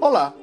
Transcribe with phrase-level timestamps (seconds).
[0.00, 0.34] Olá!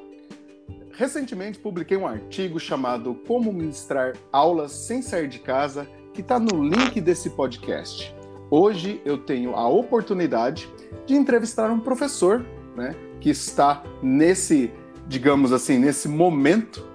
[0.92, 5.84] Recentemente publiquei um artigo chamado Como Ministrar Aulas Sem Sair de Casa,
[6.14, 8.14] que está no link desse podcast.
[8.48, 10.68] Hoje eu tenho a oportunidade
[11.04, 14.70] de entrevistar um professor né, que está nesse,
[15.08, 16.86] digamos assim, nesse momento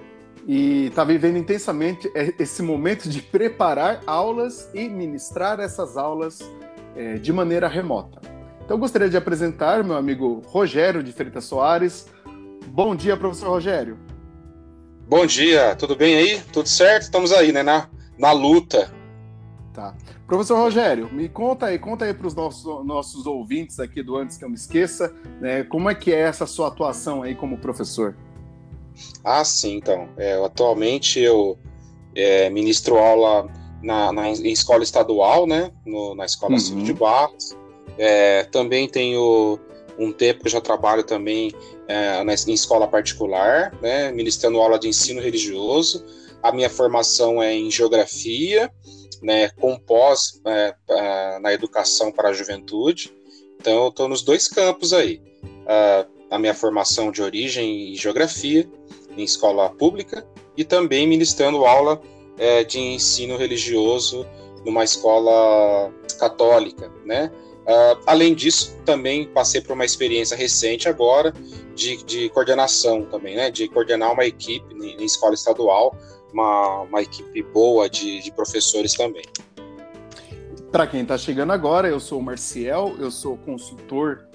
[0.48, 6.40] e está vivendo intensamente esse momento de preparar aulas e ministrar essas aulas
[6.96, 8.22] é, de maneira remota.
[8.64, 12.08] Então, gostaria de apresentar meu amigo Rogério de Freitas Soares.
[12.76, 14.00] Bom dia, professor Rogério.
[15.08, 16.42] Bom dia, tudo bem aí?
[16.52, 17.04] Tudo certo?
[17.04, 17.62] Estamos aí, né?
[17.62, 17.88] Na,
[18.18, 18.92] na luta.
[19.72, 19.94] Tá.
[20.26, 24.38] Professor Rogério, me conta aí, conta aí para os nossos, nossos ouvintes aqui do Antes
[24.38, 28.18] que eu me esqueça, né, como é que é essa sua atuação aí como professor?
[29.24, 30.10] Ah, sim, então.
[30.18, 31.60] É, atualmente eu
[32.16, 33.54] é, ministro aula
[33.84, 35.72] na, na, em escola estadual, né?
[35.86, 36.84] No, na escola uhum.
[36.84, 37.56] de Barros.
[38.00, 39.60] É, também tenho
[39.98, 41.54] um tempo que já trabalho também
[41.88, 46.04] é, na, em escola particular, né, ministrando aula de ensino religioso.
[46.42, 48.72] A minha formação é em geografia,
[49.22, 53.14] né, com pós é, é, na educação para a juventude.
[53.60, 55.22] Então, eu estou nos dois campos aí.
[55.44, 58.68] Uh, a minha formação de origem em geografia,
[59.16, 60.26] em escola pública,
[60.58, 62.02] e também ministrando aula
[62.38, 64.26] é, de ensino religioso
[64.66, 67.32] numa escola católica, né?
[67.64, 71.34] Uh, além disso, também passei por uma experiência recente agora
[71.74, 73.50] de, de coordenação também, né?
[73.50, 75.96] De coordenar uma equipe em, em escola estadual,
[76.34, 79.24] uma, uma equipe boa de, de professores também.
[80.72, 84.26] Para quem está chegando agora, eu sou o Marciel, eu sou consultor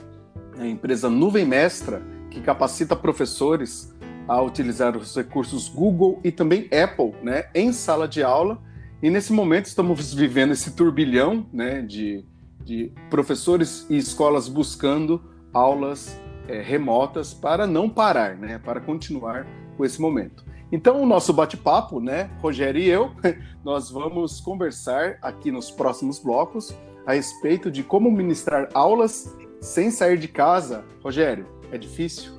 [0.57, 3.93] na empresa Nuvem Mestra, que capacita professores
[4.27, 8.63] a utilizar os recursos Google e também Apple né, em sala de aula.
[9.03, 12.25] E nesse momento estamos vivendo esse turbilhão né, de
[12.69, 15.23] de professores e escolas buscando
[15.55, 19.47] aulas é, remotas para não parar, né, para continuar
[19.79, 20.45] com esse momento.
[20.71, 23.11] Então, o nosso bate-papo, né, Rogério e eu,
[23.65, 26.75] nós vamos conversar aqui nos próximos blocos
[27.07, 30.85] a respeito de como ministrar aulas sem sair de casa.
[31.03, 32.33] Rogério, é difícil?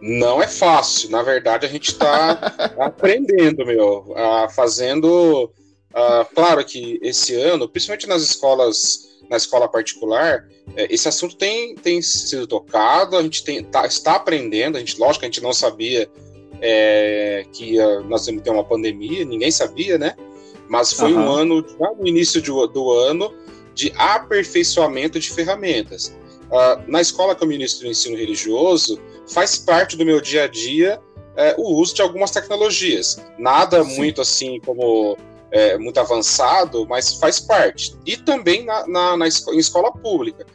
[0.00, 1.10] Não é fácil.
[1.10, 2.30] Na verdade, a gente está
[2.78, 4.14] aprendendo, meu,
[4.54, 5.52] fazendo
[5.90, 11.76] Uh, claro que esse ano, principalmente nas escolas, na escola particular, é, esse assunto tem,
[11.76, 15.42] tem sido tocado, a gente tem, tá, está aprendendo, a gente, lógico que a gente
[15.42, 16.10] não sabia
[16.60, 20.16] é, que ia, nós íamos ter uma pandemia, ninguém sabia, né?
[20.68, 21.20] Mas foi uhum.
[21.20, 23.32] um ano, já no início do, do ano,
[23.72, 26.16] de aperfeiçoamento de ferramentas.
[26.50, 30.46] Uh, na escola que eu ministro o ensino religioso, faz parte do meu dia a
[30.48, 31.00] dia
[31.36, 33.24] é, o uso de algumas tecnologias.
[33.38, 33.96] Nada Sim.
[33.96, 35.16] muito assim como
[35.50, 37.94] é, muito avançado, mas faz parte.
[38.06, 40.46] E também na, na, na em escola pública.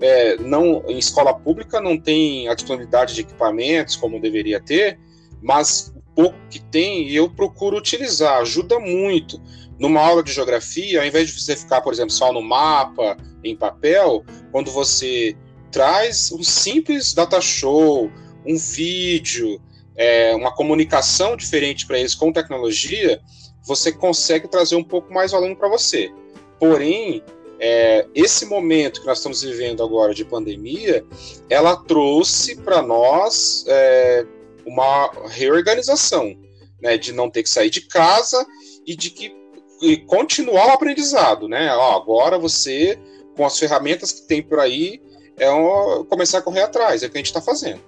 [0.00, 4.98] É, não, em escola pública não tem a disponibilidade de equipamentos como deveria ter,
[5.42, 9.40] mas o pouco que tem eu procuro utilizar, ajuda muito.
[9.78, 13.56] Numa aula de geografia, ao invés de você ficar, por exemplo, só no mapa, em
[13.56, 15.36] papel, quando você
[15.70, 18.10] traz um simples data show,
[18.44, 19.60] um vídeo,
[19.96, 23.20] é, uma comunicação diferente para eles com tecnologia,
[23.68, 26.10] você consegue trazer um pouco mais aluno para você.
[26.58, 27.22] Porém,
[27.60, 31.04] é, esse momento que nós estamos vivendo agora de pandemia,
[31.50, 34.26] ela trouxe para nós é,
[34.64, 36.34] uma reorganização,
[36.80, 38.46] né, de não ter que sair de casa
[38.86, 39.36] e de que
[39.80, 41.72] e continuar o aprendizado, né?
[41.72, 42.98] Ó, agora você,
[43.36, 45.00] com as ferramentas que tem por aí,
[45.38, 47.80] é um, começar a correr atrás, é o que a gente está fazendo.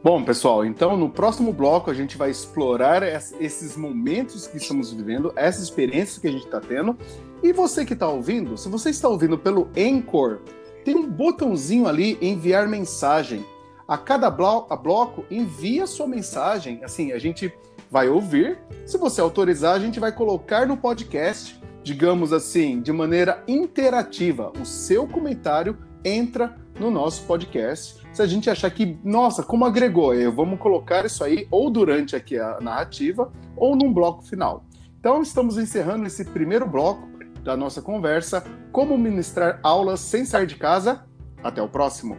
[0.00, 5.32] Bom, pessoal, então no próximo bloco a gente vai explorar esses momentos que estamos vivendo,
[5.34, 6.96] essas experiências que a gente está tendo.
[7.42, 10.38] E você que está ouvindo, se você está ouvindo pelo Anchor,
[10.84, 13.44] tem um botãozinho ali enviar mensagem.
[13.88, 16.80] A cada blo bloco, envia sua mensagem.
[16.84, 17.52] Assim, a gente
[17.90, 18.56] vai ouvir.
[18.86, 24.52] Se você autorizar, a gente vai colocar no podcast, digamos assim, de maneira interativa.
[24.60, 28.00] O seu comentário entra no nosso podcast.
[28.12, 32.14] Se a gente achar que, nossa, como agregou, eu, vamos colocar isso aí ou durante
[32.14, 34.64] aqui a narrativa ou num bloco final.
[34.98, 37.08] Então, estamos encerrando esse primeiro bloco
[37.42, 41.04] da nossa conversa, como ministrar aulas sem sair de casa.
[41.42, 42.16] Até o próximo.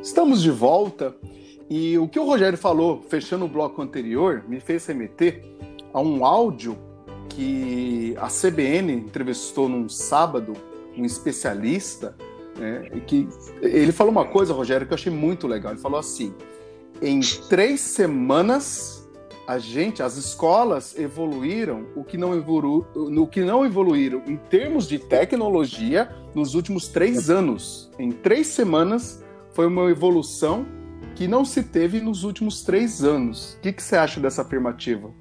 [0.00, 1.16] Estamos de volta
[1.70, 5.44] e o que o Rogério falou, fechando o bloco anterior, me fez remeter
[5.92, 6.78] a um áudio
[7.28, 10.54] que a CBN entrevistou num sábado
[10.96, 12.16] um especialista,
[12.56, 13.28] né, que
[13.62, 15.72] ele falou uma coisa, Rogério, que eu achei muito legal.
[15.72, 16.34] Ele falou assim:
[17.00, 19.08] em três semanas
[19.46, 24.86] a gente, as escolas evoluíram o que não, evolu no que não evoluíram em termos
[24.86, 27.90] de tecnologia nos últimos três anos.
[27.98, 29.24] Em três semanas
[29.54, 30.66] foi uma evolução
[31.18, 33.54] que não se teve nos últimos três anos.
[33.54, 35.12] O que, que você acha dessa afirmativa?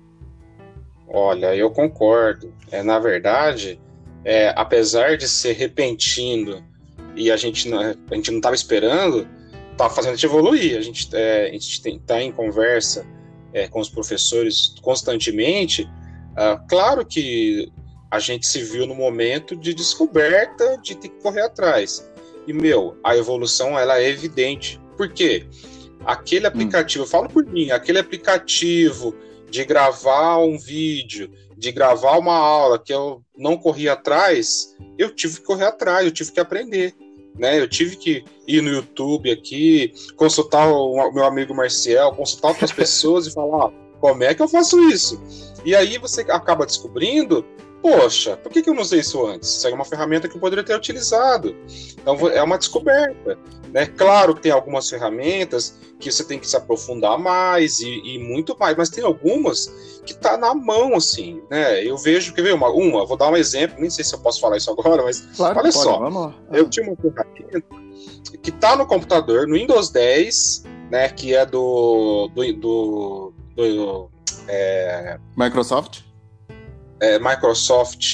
[1.07, 2.53] Olha, eu concordo.
[2.69, 3.81] É, na verdade,
[4.23, 6.63] é, apesar de ser repentino
[7.15, 9.27] e a gente não, a gente não estava esperando,
[9.75, 10.77] tá fazendo a gente evoluir.
[10.77, 13.03] A gente, é, está em conversa
[13.51, 15.89] é, com os professores constantemente.
[16.35, 17.71] Ah, claro que
[18.11, 22.07] a gente se viu no momento de descoberta de ter que correr atrás.
[22.45, 24.79] E, meu, a evolução ela é evidente.
[24.95, 25.47] Por quê?
[26.07, 26.49] Aquele hum.
[26.49, 27.05] aplicativo, hum.
[27.05, 29.13] eu falo por mim, aquele aplicativo
[29.49, 35.35] de gravar um vídeo, de gravar uma aula que eu não corri atrás, eu tive
[35.35, 36.95] que correr atrás, eu tive que aprender.
[37.37, 37.59] Né?
[37.59, 43.27] Eu tive que ir no YouTube aqui, consultar o meu amigo Marcial, consultar outras pessoas
[43.27, 45.21] e falar, como é que eu faço isso?
[45.63, 47.45] E aí você acaba descobrindo
[47.81, 49.49] poxa, por que, que eu não usei isso antes?
[49.57, 51.55] Isso é uma ferramenta que eu poderia ter utilizado.
[51.99, 53.37] Então é uma descoberta.
[53.73, 53.85] Né?
[53.85, 58.57] Claro que tem algumas ferramentas que você tem que se aprofundar mais e, e muito
[58.57, 61.83] mais, mas tem algumas que tá na mão, assim, né?
[61.83, 64.39] Eu vejo, quer ver uma, uma, vou dar um exemplo, nem sei se eu posso
[64.39, 66.33] falar isso agora, mas claro, olha pode, só, vamos.
[66.53, 67.63] eu tinha uma ferramenta
[68.41, 74.09] que tá no computador, no Windows 10, né, que é do, do, do, do
[74.47, 75.19] é...
[75.35, 76.06] Microsoft?
[76.99, 78.13] É, Microsoft.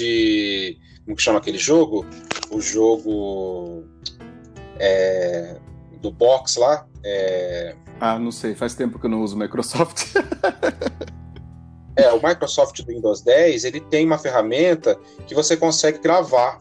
[1.06, 2.06] Como que chama aquele jogo?
[2.50, 3.84] O jogo
[4.80, 5.58] é,
[6.02, 6.86] do box lá.
[7.04, 7.76] É...
[8.00, 10.16] Ah, não sei, faz tempo que eu não uso Microsoft.
[11.96, 14.98] é, o Microsoft do Windows 10 ele tem uma ferramenta
[15.28, 16.60] que você consegue gravar,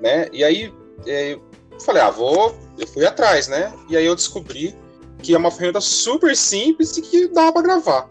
[0.00, 0.28] né?
[0.32, 0.72] E aí
[1.06, 2.56] é, eu falei, ah, vou.
[2.78, 3.72] Eu fui atrás, né?
[3.88, 4.74] E aí eu descobri
[5.18, 8.08] que é uma ferramenta super simples e que dá para gravar.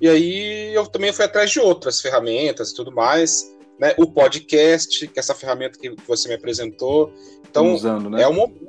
[0.00, 3.54] E aí eu também fui atrás de outras ferramentas e tudo mais.
[3.78, 3.94] Né?
[3.96, 7.12] O podcast, que é essa ferramenta que você me apresentou.
[7.48, 8.22] Então, usando, né?
[8.22, 8.66] é o momento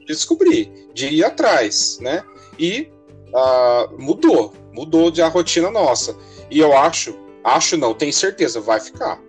[0.00, 2.24] de descobrir, de ir atrás, né?
[2.58, 2.90] E
[3.28, 6.16] uh, mudou, mudou de a rotina nossa.
[6.50, 9.20] E eu acho, acho não, tenho certeza, vai ficar.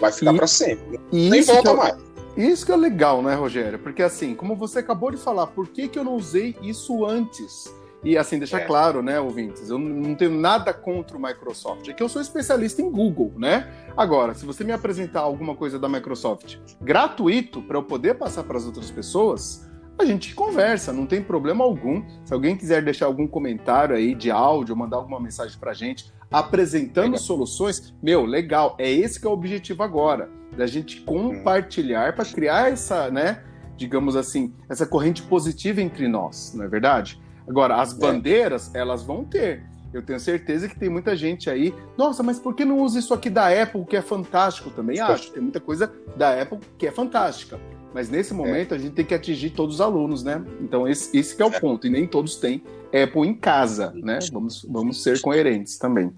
[0.00, 1.00] Vai ficar para sempre.
[1.12, 1.96] Nem volta é, mais.
[2.36, 3.78] Isso que é legal, né, Rogério?
[3.78, 7.72] Porque assim, como você acabou de falar, por que, que eu não usei isso antes?
[8.04, 8.64] E assim, deixar é.
[8.64, 11.88] claro, né, ouvintes, eu não tenho nada contra o Microsoft.
[11.88, 13.70] É que eu sou especialista em Google, né?
[13.96, 18.56] Agora, se você me apresentar alguma coisa da Microsoft gratuito para eu poder passar para
[18.56, 22.02] as outras pessoas, a gente conversa, não tem problema algum.
[22.24, 26.12] Se alguém quiser deixar algum comentário aí de áudio, mandar alguma mensagem para a gente
[26.30, 27.20] apresentando legal.
[27.20, 28.74] soluções, meu, legal.
[28.78, 33.44] É esse que é o objetivo agora, da gente compartilhar para criar essa, né,
[33.76, 37.20] digamos assim, essa corrente positiva entre nós, não é verdade?
[37.48, 37.98] Agora, as é.
[37.98, 39.62] bandeiras, elas vão ter.
[39.92, 41.74] Eu tenho certeza que tem muita gente aí.
[41.98, 44.70] Nossa, mas por que não usa isso aqui da Apple, que é fantástico?
[44.70, 45.30] Também acho.
[45.32, 47.60] Tem muita coisa da Apple que é fantástica.
[47.92, 48.78] Mas nesse momento é.
[48.78, 50.42] a gente tem que atingir todos os alunos, né?
[50.62, 51.60] Então esse, esse é o é.
[51.60, 51.86] ponto.
[51.86, 54.18] E nem todos têm Apple em casa, né?
[54.32, 56.10] Vamos, vamos ser coerentes também.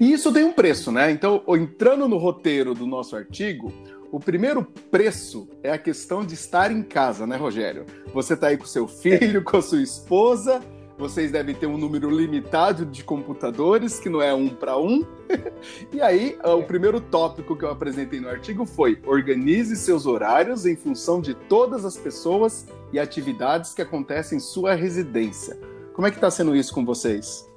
[0.00, 1.10] E isso tem um preço, né?
[1.10, 3.70] Então, entrando no roteiro do nosso artigo,
[4.10, 7.84] o primeiro preço é a questão de estar em casa, né, Rogério?
[8.12, 10.62] Você está aí com seu filho, com a sua esposa,
[10.98, 15.06] vocês devem ter um número limitado de computadores, que não é um para um.
[15.92, 20.74] e aí, o primeiro tópico que eu apresentei no artigo foi: organize seus horários em
[20.74, 25.56] função de todas as pessoas e atividades que acontecem em sua residência.
[25.94, 27.47] Como é que está sendo isso com vocês?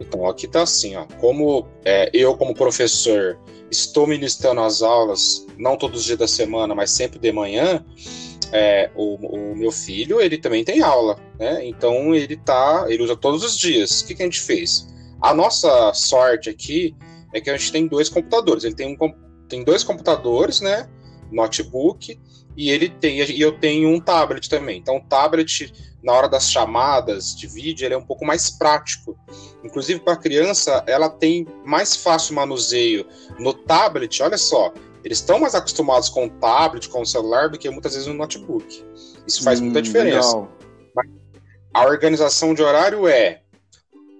[0.00, 1.04] Então, aqui está assim, ó.
[1.20, 3.38] Como é, eu, como professor,
[3.70, 7.84] estou ministrando as aulas, não todos os dias da semana, mas sempre de manhã,
[8.52, 11.66] é, o, o, meu filho, ele também tem aula, né?
[11.66, 14.00] Então ele tá, ele usa todos os dias.
[14.00, 14.86] O que, que a gente fez?
[15.20, 16.94] A nossa sorte aqui
[17.32, 18.64] é que a gente tem dois computadores.
[18.64, 19.14] Ele tem, um,
[19.48, 20.88] tem dois computadores, né?
[21.32, 22.18] Notebook,
[22.56, 24.78] e ele tem, e eu tenho um tablet também.
[24.78, 29.18] Então, o tablet, na hora das chamadas de vídeo, ele é um pouco mais prático.
[29.64, 33.06] Inclusive, para a criança, ela tem mais fácil manuseio
[33.38, 34.22] no tablet.
[34.22, 37.94] Olha só, eles estão mais acostumados com o tablet, com o celular, do que muitas
[37.94, 38.84] vezes no notebook.
[39.26, 40.46] Isso faz hum, muita diferença.
[41.72, 43.42] A organização de horário é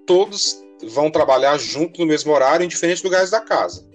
[0.07, 3.87] todos vão trabalhar junto no mesmo horário em diferentes lugares da casa.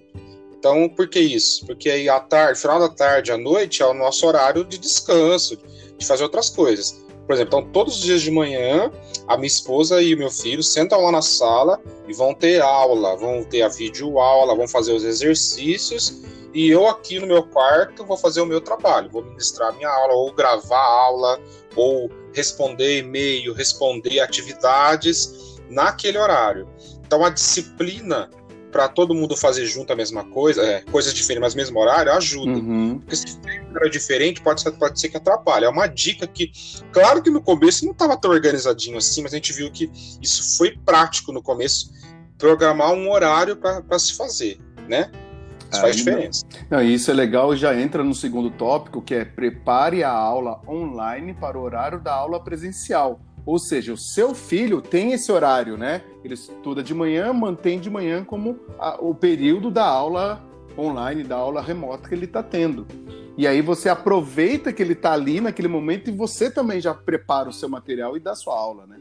[0.59, 1.65] Então, por que isso?
[1.65, 5.57] Porque aí à tarde, final da tarde, à noite é o nosso horário de descanso,
[5.97, 7.01] de fazer outras coisas.
[7.25, 8.91] Por exemplo, então todos os dias de manhã,
[9.25, 13.15] a minha esposa e o meu filho sentam lá na sala e vão ter aula,
[13.15, 16.23] vão ter a vídeo aula, vão fazer os exercícios
[16.53, 20.13] e eu aqui no meu quarto vou fazer o meu trabalho, vou ministrar minha aula
[20.13, 21.39] ou gravar aula
[21.75, 26.67] ou responder e-mail, responder atividades naquele horário.
[27.05, 28.29] Então a disciplina
[28.71, 32.51] para todo mundo fazer junto a mesma coisa, é, coisas diferentes, mas mesmo horário, ajuda.
[32.51, 32.99] Uhum.
[32.99, 35.65] Porque se tem horário diferente, pode ser, pode ser que atrapalhe.
[35.65, 36.51] É uma dica que,
[36.91, 40.57] claro que no começo não estava tão organizadinho assim, mas a gente viu que isso
[40.57, 41.91] foi prático no começo,
[42.38, 45.11] programar um horário para se fazer, né?
[45.71, 46.45] Isso faz diferença.
[46.69, 50.61] Não, isso é legal e já entra no segundo tópico, que é prepare a aula
[50.67, 53.19] online para o horário da aula presencial.
[53.50, 56.03] Ou seja, o seu filho tem esse horário, né?
[56.24, 60.39] Ele estuda de manhã, mantém de manhã como a, o período da aula
[60.77, 62.86] online, da aula remota que ele está tendo.
[63.36, 67.50] E aí você aproveita que ele está ali naquele momento e você também já prepara
[67.50, 68.98] o seu material e dá sua aula, né?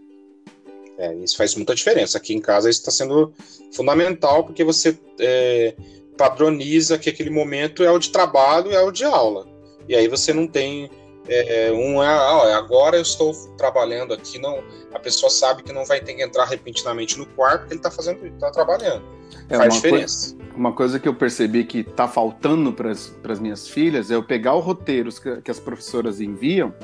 [0.97, 2.17] É, isso faz muita diferença.
[2.17, 3.35] Aqui em casa isso está sendo
[3.75, 5.77] fundamental porque você é,
[6.17, 9.47] padroniza que aquele momento é o de trabalho, é o de aula.
[9.87, 10.89] E aí você não tem
[11.29, 15.73] é, é, um é, ó, agora eu estou trabalhando aqui, não, a pessoa sabe que
[15.73, 19.03] não vai ter que entrar repentinamente no quarto porque ele está fazendo, está trabalhando.
[19.49, 20.35] É Faz diferença.
[20.35, 24.23] Coisa, uma coisa que eu percebi que está faltando para as minhas filhas é eu
[24.23, 26.75] pegar os roteiros que, que, as professoras enviam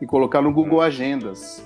[0.00, 0.82] e colocar no Google hum.
[0.82, 1.62] Agendas.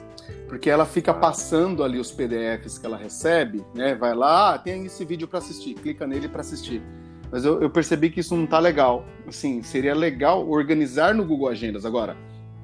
[0.49, 1.15] Porque ela fica ah.
[1.15, 3.95] passando ali os PDFs que ela recebe, né?
[3.95, 6.83] Vai lá, ah, tem esse vídeo para assistir, clica nele para assistir.
[7.31, 9.05] Mas eu, eu, percebi que isso não tá legal.
[9.27, 11.85] Assim, seria legal organizar no Google Agendas.
[11.85, 12.17] Agora,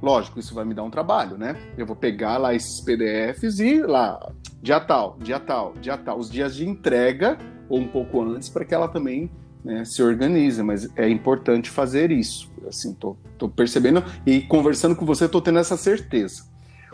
[0.02, 1.56] lógico, isso vai me dar um trabalho, né?
[1.76, 6.30] Eu vou pegar lá esses PDFs e lá, dia tal, dia tal, dia tal, os
[6.30, 9.30] dias de entrega, ou um pouco antes, para que ela também
[9.64, 10.62] né, se organize.
[10.62, 12.50] Mas é importante fazer isso.
[12.66, 16.44] Assim, tô, tô percebendo e conversando com você, tô tendo essa certeza.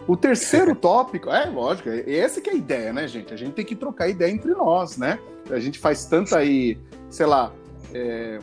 [0.09, 3.33] O terceiro tópico, é lógico, é essa que é a ideia, né, gente?
[3.33, 5.21] A gente tem que trocar ideia entre nós, né?
[5.49, 7.53] A gente faz tanta aí, sei lá,
[7.95, 8.39] é,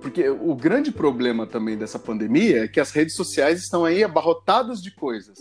[0.00, 4.82] porque o grande problema também dessa pandemia é que as redes sociais estão aí abarrotadas
[4.82, 5.38] de coisas.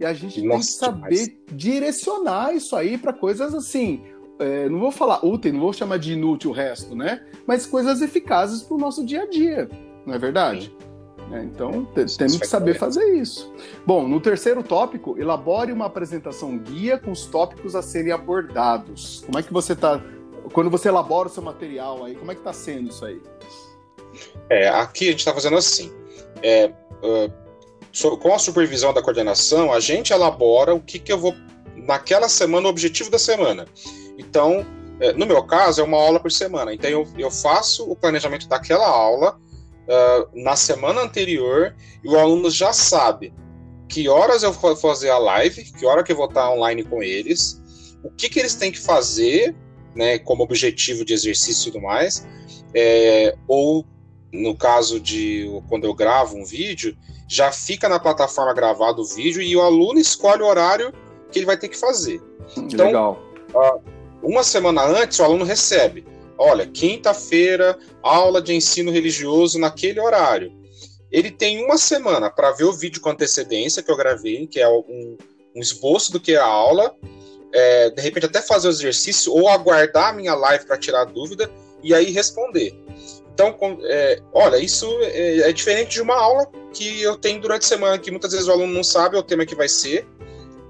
[0.00, 0.56] E a gente Nossa,
[0.90, 4.02] tem que saber direcionar isso aí para coisas assim.
[4.38, 7.24] É, não vou falar útil, não vou chamar de inútil o resto, né?
[7.46, 9.68] Mas coisas eficazes para o nosso dia a dia,
[10.06, 10.74] não é verdade?
[11.32, 13.52] É, então, temos que saber fazer isso.
[13.84, 19.24] Bom, no terceiro tópico, elabore uma apresentação guia com os tópicos a serem abordados.
[19.26, 20.00] Como é que você está
[20.52, 23.20] quando você elabora o seu material aí, como é que está sendo isso aí?
[24.50, 25.92] É, aqui a gente está fazendo assim.
[26.42, 26.72] É,
[27.02, 31.34] uh, com a supervisão da coordenação, a gente elabora o que, que eu vou.
[31.74, 33.66] Naquela semana, o objetivo da semana.
[34.18, 34.66] Então,
[34.98, 36.72] é, no meu caso, é uma aula por semana.
[36.74, 39.38] Então, eu, eu faço o planejamento daquela aula
[39.86, 43.32] uh, na semana anterior e o aluno já sabe
[43.88, 47.02] que horas eu vou fazer a live, que hora que eu vou estar online com
[47.02, 47.62] eles,
[48.02, 49.54] o que, que eles têm que fazer
[49.96, 52.26] né, como objetivo de exercício e tudo mais,
[52.74, 53.84] é, ou
[54.32, 56.96] no caso de quando eu gravo um vídeo,
[57.28, 60.92] já fica na plataforma gravado o vídeo e o aluno escolhe o horário
[61.30, 62.20] que ele vai ter que fazer.
[62.56, 63.22] Então, Legal.
[64.22, 66.04] uma semana antes, o aluno recebe:
[66.38, 70.52] olha, quinta-feira, aula de ensino religioso naquele horário.
[71.10, 74.68] Ele tem uma semana para ver o vídeo com antecedência que eu gravei, que é
[74.68, 75.16] um,
[75.54, 76.94] um esboço do que é a aula,
[77.56, 81.50] é, de repente até fazer o exercício ou aguardar a minha live para tirar dúvida
[81.82, 82.78] e aí responder.
[83.32, 87.68] Então, é, olha, isso é, é, diferente de uma aula que eu tenho durante a
[87.68, 90.06] semana, que muitas vezes o aluno não sabe o tema que vai ser,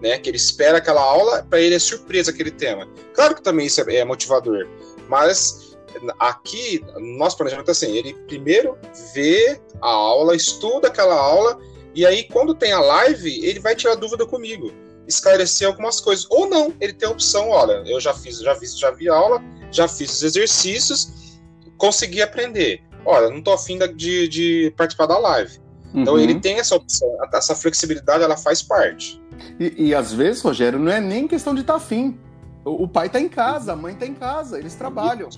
[0.00, 0.16] né?
[0.18, 2.88] Que ele espera aquela aula, para ele é surpresa aquele tema.
[3.14, 4.68] Claro que também isso é, é motivador,
[5.08, 5.76] mas
[6.20, 8.78] aqui, nosso planejamento é assim: ele primeiro
[9.12, 11.58] vê a aula, estuda aquela aula,
[11.94, 14.72] e aí quando tem a live, ele vai tirar dúvida comigo
[15.06, 16.26] esclarecer algumas coisas.
[16.30, 19.42] Ou não, ele tem a opção, olha, eu já fiz, já vi, já vi aula,
[19.70, 21.38] já fiz os exercícios,
[21.76, 22.82] consegui aprender.
[23.04, 25.58] Olha, não estou afim de, de participar da live.
[25.94, 26.00] Então, uhum.
[26.02, 29.20] Então ele tem essa opção, essa flexibilidade, ela faz parte.
[29.58, 32.18] E, e às vezes, Rogério, não é nem questão de estar tá afim.
[32.64, 35.28] O, o pai está em casa, a mãe está em casa, eles trabalham.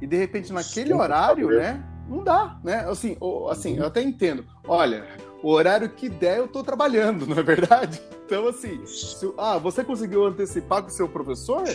[0.00, 1.82] E de repente, naquele Sim, horário, né?
[2.08, 2.84] Não dá, né?
[2.88, 4.44] Assim, ou, assim, eu até entendo.
[4.66, 5.06] Olha,
[5.42, 8.02] o horário que der eu estou trabalhando, não é verdade?
[8.32, 11.68] Então, assim, se, ah, você conseguiu antecipar com o seu professor?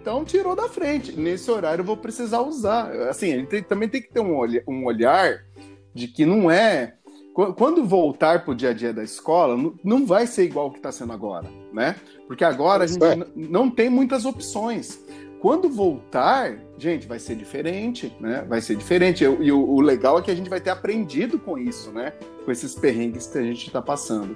[0.00, 1.12] Então tirou da frente.
[1.12, 2.90] Nesse horário eu vou precisar usar.
[3.10, 5.44] Assim, a gente também tem que ter um, olha, um olhar
[5.92, 6.94] de que não é.
[7.58, 10.78] Quando voltar para o dia a dia da escola, não vai ser igual o que
[10.78, 11.94] está sendo agora, né?
[12.26, 13.14] Porque agora a gente é.
[13.36, 14.98] não tem muitas opções.
[15.42, 18.46] Quando voltar, gente, vai ser diferente, né?
[18.48, 19.24] Vai ser diferente.
[19.24, 22.14] E o, o legal é que a gente vai ter aprendido com isso, né?
[22.46, 24.34] Com esses perrengues que a gente está passando.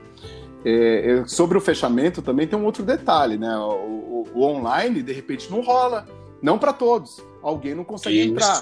[0.64, 3.56] É, sobre o fechamento também tem um outro detalhe, né?
[3.56, 6.06] O, o, o online, de repente, não rola.
[6.40, 7.22] Não para todos.
[7.42, 8.32] Alguém não consegue isso.
[8.32, 8.60] entrar.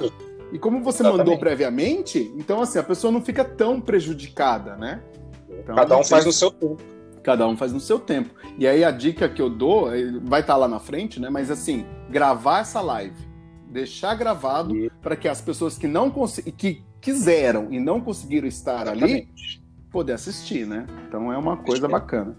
[0.53, 1.19] E como você Exatamente.
[1.19, 5.01] mandou previamente, então assim, a pessoa não fica tão prejudicada, né?
[5.49, 6.77] Então, Cada um faz no seu tempo.
[7.23, 8.35] Cada um faz no seu tempo.
[8.59, 9.91] E aí a dica que eu dou,
[10.23, 11.31] vai estar tá lá na frente, né?
[11.31, 13.29] Mas assim, gravar essa live.
[13.69, 16.11] Deixar gravado para que as pessoas que não
[16.57, 19.15] que quiseram e não conseguiram estar Exatamente.
[19.15, 19.60] ali
[19.91, 20.87] poder assistir, né?
[21.07, 22.37] Então é uma coisa bacana.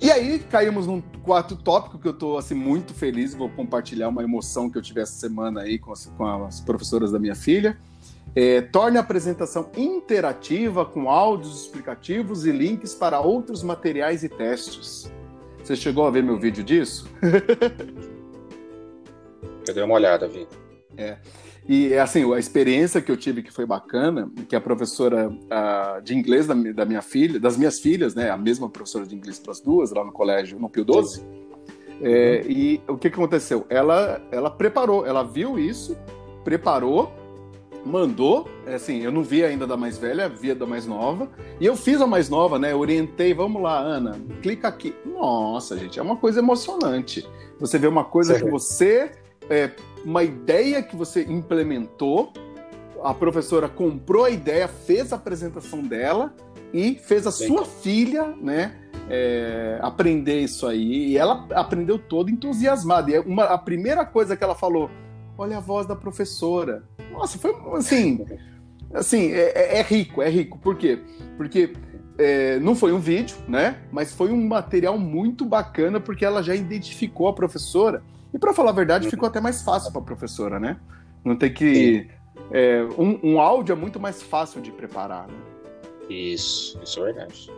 [0.00, 4.22] E aí caímos num quarto tópico que eu estou assim muito feliz, vou compartilhar uma
[4.22, 7.78] emoção que eu tive essa semana aí com as, com as professoras da minha filha.
[8.34, 15.12] É, torne a apresentação interativa com áudios explicativos e links para outros materiais e testes.
[15.62, 17.06] Você chegou a ver meu vídeo disso?
[19.68, 20.48] eu dei uma olhada, Vi.
[20.96, 21.18] É.
[21.68, 25.32] E assim, a experiência que eu tive que foi bacana, que a professora
[26.02, 29.38] de inglês da, da, minha filha, das minhas filhas, né, a mesma professora de inglês
[29.38, 31.22] para as duas, lá no colégio, no Pio 12,
[32.02, 33.66] é, e o que, que aconteceu?
[33.68, 35.96] Ela, ela preparou, ela viu isso,
[36.42, 37.12] preparou,
[37.84, 41.28] mandou, é assim, eu não vi ainda da mais velha, via da mais nova,
[41.60, 44.94] e eu fiz a mais nova, né, orientei, vamos lá, Ana, clica aqui.
[45.04, 47.26] Nossa, gente, é uma coisa emocionante.
[47.58, 49.12] Você vê uma coisa que você
[49.50, 49.70] é,
[50.04, 52.32] uma ideia que você implementou,
[53.02, 56.34] a professora comprou a ideia, fez a apresentação dela
[56.72, 58.76] e fez a Bem, sua filha, né,
[59.08, 61.08] é, aprender isso aí.
[61.08, 63.10] E ela aprendeu toda entusiasmada.
[63.10, 64.90] E é uma, a primeira coisa que ela falou,
[65.36, 66.84] olha a voz da professora.
[67.10, 68.24] Nossa, foi assim,
[68.92, 70.58] assim é, é, é rico, é rico.
[70.58, 71.00] Por quê?
[71.36, 71.72] Porque
[72.18, 73.78] é, não foi um vídeo, né?
[73.90, 78.70] Mas foi um material muito bacana porque ela já identificou a professora e para falar
[78.70, 80.78] a verdade, ficou até mais fácil para a professora, né?
[81.24, 82.08] Não tem que.
[82.50, 85.34] É, um, um, áudio é muito mais fácil de preparar, né?
[86.08, 87.50] Isso, isso é verdade.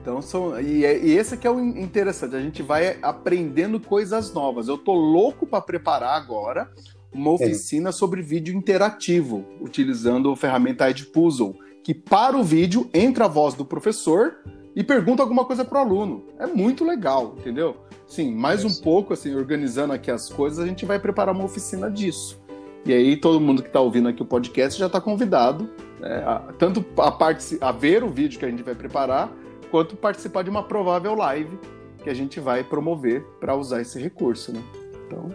[0.00, 4.32] Então, são, e, é, e esse que é o interessante, a gente vai aprendendo coisas
[4.32, 4.66] novas.
[4.66, 6.70] Eu tô louco para preparar agora
[7.12, 11.54] uma oficina sobre vídeo interativo, utilizando a ferramenta Edpuzzle,
[11.84, 14.36] que para o vídeo entra a voz do professor
[14.74, 16.24] e pergunta alguma coisa para o aluno.
[16.38, 17.76] É muito legal, entendeu?
[18.06, 21.90] Sim, mais um pouco, assim, organizando aqui as coisas, a gente vai preparar uma oficina
[21.90, 22.40] disso.
[22.84, 25.68] E aí todo mundo que está ouvindo aqui o podcast já está convidado,
[25.98, 29.30] né, a, tanto a, a ver o vídeo que a gente vai preparar,
[29.70, 31.58] quanto participar de uma provável live
[32.02, 34.62] que a gente vai promover para usar esse recurso, né?
[35.06, 35.28] Então,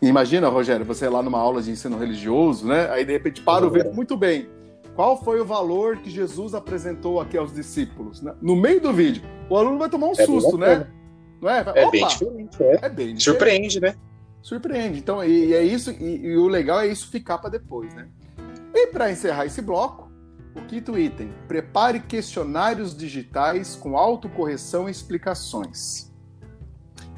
[0.00, 2.90] imagina, Rogério, você lá numa aula de ensino religioso, né?
[2.90, 4.48] Aí de repente para o vídeo, muito bem.
[4.96, 8.22] Qual foi o valor que Jesus apresentou aqui aos discípulos?
[8.22, 8.34] Né?
[8.40, 10.90] No meio do vídeo, o aluno vai tomar um é susto, né?
[11.38, 11.62] Não é?
[11.74, 12.62] é bem diferente.
[12.62, 13.22] É, é bem diferente.
[13.22, 13.94] Surpreende, né?
[14.40, 14.98] Surpreende.
[14.98, 18.08] Então, e, e é isso, e, e, o legal é isso ficar para depois, né?
[18.74, 20.10] E para encerrar esse bloco,
[20.54, 26.10] o quinto item: prepare questionários digitais com autocorreção e explicações.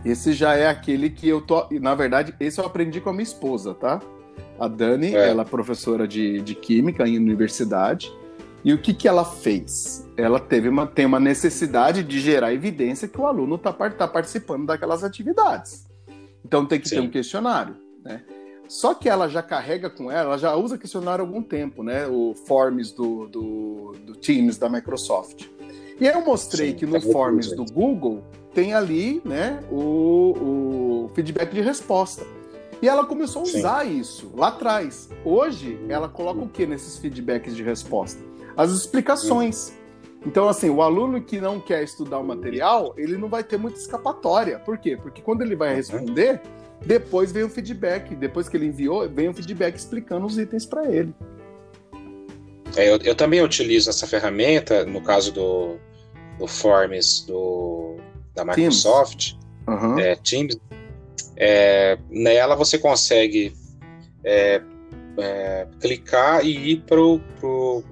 [0.05, 1.69] Esse já é aquele que eu tô.
[1.81, 4.01] Na verdade, esse eu aprendi com a minha esposa, tá?
[4.59, 5.29] A Dani, é.
[5.29, 8.13] ela é professora de, de Química em universidade.
[8.65, 10.07] E o que, que ela fez?
[10.17, 14.67] Ela teve uma, tem uma necessidade de gerar evidência que o aluno está tá participando
[14.67, 15.87] daquelas atividades.
[16.45, 16.97] Então tem que Sim.
[16.97, 17.77] ter um questionário.
[18.05, 18.23] Né?
[18.69, 22.07] Só que ela já carrega com ela, ela já usa questionário há algum tempo, né?
[22.07, 25.47] O Forms do, do, do Teams da Microsoft.
[26.01, 28.23] E aí eu mostrei Sim, que no tá Forms do Google
[28.55, 32.27] tem ali né, o, o feedback de resposta.
[32.81, 33.99] E ela começou a usar Sim.
[33.99, 35.09] isso lá atrás.
[35.25, 38.29] Hoje, ela coloca o que nesses feedbacks de resposta?
[38.59, 39.73] as explicações.
[40.27, 43.79] Então, assim, o aluno que não quer estudar o material, ele não vai ter muita
[43.79, 44.59] escapatória.
[44.59, 44.97] Por quê?
[45.01, 46.43] Porque quando ele vai responder,
[46.85, 48.17] depois vem o feedback.
[48.17, 51.15] Depois que ele enviou, vem o feedback explicando os itens para ele.
[52.77, 55.77] É, eu, eu, também utilizo essa ferramenta, no caso do,
[56.37, 57.97] do Forms do,
[58.35, 59.83] da Microsoft, Teams.
[59.85, 59.99] Uhum.
[60.01, 60.61] É, Teams.
[61.37, 63.55] É, nela você consegue
[64.25, 64.61] é,
[65.19, 67.83] é clicar e ir para o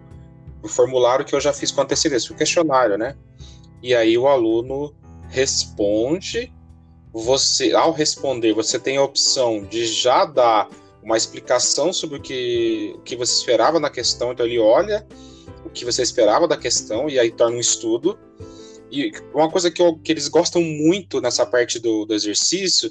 [0.68, 3.16] formulário que eu já fiz com antecedência, o questionário, né?
[3.82, 4.94] E aí o aluno
[5.28, 6.52] responde.
[7.12, 10.68] Você, ao responder, você tem a opção de já dar
[11.02, 14.32] uma explicação sobre o que, o que você esperava na questão.
[14.32, 15.06] Então ele olha
[15.64, 18.18] o que você esperava da questão e aí torna um estudo.
[18.90, 22.90] E uma coisa que, eu, que eles gostam muito nessa parte do, do exercício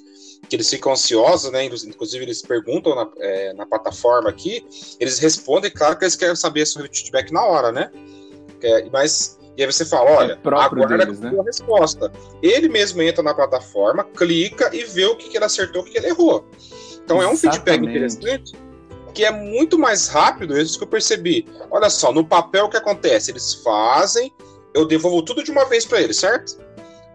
[0.49, 1.63] que eles ficam ansiosos, né?
[1.65, 4.65] Inclusive, eles perguntam na, é, na plataforma aqui,
[4.99, 7.89] eles respondem, claro que eles querem saber sobre o feedback na hora, né?
[8.61, 9.39] É, mas.
[9.57, 11.31] E aí você fala, olha, é aguarda deles, né?
[11.39, 12.11] a resposta.
[12.43, 15.91] Ele mesmo entra na plataforma, clica e vê o que, que ele acertou, o que,
[15.91, 16.45] que ele errou.
[17.05, 17.23] Então Exatamente.
[17.23, 18.65] é um feedback interessante
[19.15, 21.47] que é muito mais rápido, é isso que eu percebi.
[21.71, 23.31] Olha só, no papel o que acontece?
[23.31, 24.31] Eles fazem,
[24.75, 26.57] eu devolvo tudo de uma vez para eles, certo?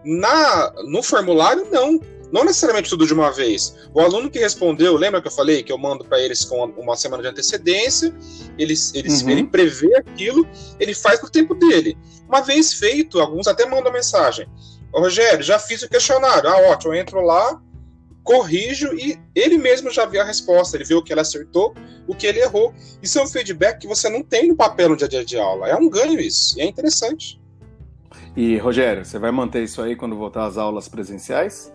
[0.03, 1.99] Na, no formulário, não
[2.31, 3.75] Não necessariamente tudo de uma vez.
[3.93, 6.95] O aluno que respondeu, lembra que eu falei que eu mando para eles com uma
[6.95, 8.13] semana de antecedência,
[8.57, 9.29] eles, eles, uhum.
[9.31, 10.47] ele prevê aquilo,
[10.79, 11.97] ele faz no tempo dele.
[12.27, 14.47] Uma vez feito, alguns até mandam mensagem.
[14.93, 16.49] Rogério, já fiz o questionário.
[16.49, 17.61] Ah, ótimo, eu entro lá,
[18.23, 21.73] corrijo e ele mesmo já viu a resposta, ele viu o que ele acertou,
[22.07, 22.73] o que ele errou.
[23.03, 25.37] Isso é um feedback que você não tem no papel no dia a dia de
[25.37, 25.67] aula.
[25.67, 27.40] É um ganho isso, e é interessante.
[28.35, 31.71] E, Rogério, você vai manter isso aí quando voltar às aulas presenciais?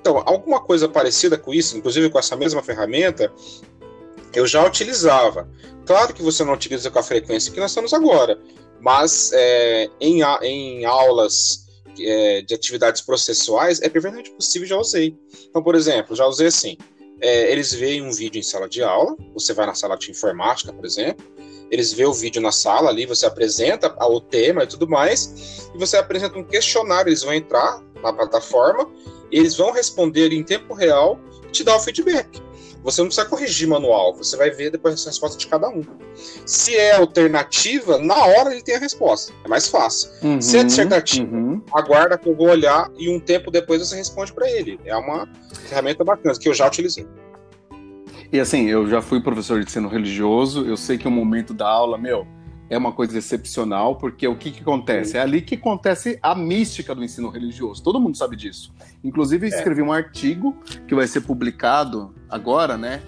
[0.00, 3.32] Então, alguma coisa parecida com isso, inclusive com essa mesma ferramenta,
[4.34, 5.48] eu já utilizava.
[5.86, 8.38] Claro que você não utiliza com a frequência que nós estamos agora,
[8.80, 11.66] mas é, em, em aulas
[11.98, 15.16] é, de atividades processuais é perfeitamente possível, já usei.
[15.48, 16.76] Então, por exemplo, já usei assim:
[17.20, 20.72] é, eles veem um vídeo em sala de aula, você vai na sala de informática,
[20.72, 21.24] por exemplo,
[21.72, 25.78] eles veem o vídeo na sala ali, você apresenta o tema e tudo mais, e
[25.78, 28.86] você apresenta um questionário, eles vão entrar na plataforma,
[29.30, 32.42] eles vão responder em tempo real e te dar o feedback.
[32.84, 35.82] Você não precisa corrigir manual, você vai ver depois a resposta de cada um.
[36.44, 39.32] Se é alternativa, na hora ele tem a resposta.
[39.44, 40.10] É mais fácil.
[40.22, 41.62] Uhum, Se é dissertativa, uhum.
[41.72, 44.78] aguarda que eu vou olhar e um tempo depois você responde para ele.
[44.84, 45.26] É uma
[45.68, 47.06] ferramenta bacana que eu já utilizei.
[48.32, 51.68] E assim, eu já fui professor de ensino religioso, eu sei que o momento da
[51.68, 52.26] aula, meu,
[52.70, 55.18] é uma coisa excepcional, porque o que, que acontece?
[55.18, 57.82] É ali que acontece a mística do ensino religioso.
[57.82, 58.72] Todo mundo sabe disso.
[59.04, 59.50] Inclusive, é.
[59.50, 60.56] escrevi um artigo
[60.88, 63.02] que vai ser publicado agora, né?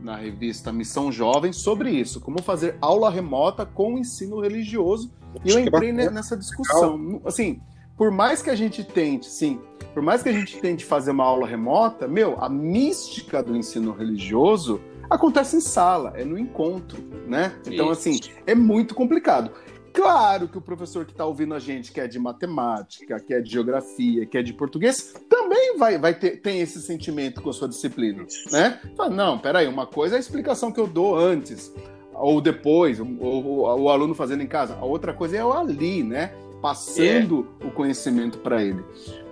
[0.00, 5.12] Na revista Missão Jovem, sobre isso, como fazer aula remota com o ensino religioso.
[5.44, 7.20] E eu entrei nessa discussão.
[7.26, 7.60] Assim,
[7.98, 9.60] por mais que a gente tente, sim,
[9.92, 13.92] por mais que a gente tente fazer uma aula remota, meu, a mística do ensino
[13.92, 17.52] religioso acontece em sala, é no encontro, né?
[17.66, 18.08] Então, Isso.
[18.08, 19.50] assim, é muito complicado.
[19.92, 23.40] Claro que o professor que está ouvindo a gente, que é de matemática, que é
[23.40, 27.52] de geografia, que é de português, também vai, vai ter tem esse sentimento com a
[27.52, 28.80] sua disciplina, né?
[28.96, 31.74] Fala, não, peraí, uma coisa é a explicação que eu dou antes,
[32.14, 34.76] ou depois, ou, o aluno fazendo em casa.
[34.76, 36.32] A outra coisa é eu ali, né?
[36.60, 37.66] Passando é.
[37.66, 38.84] o conhecimento para ele.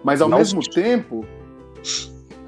[0.02, 1.26] Mas ao não mesmo tempo,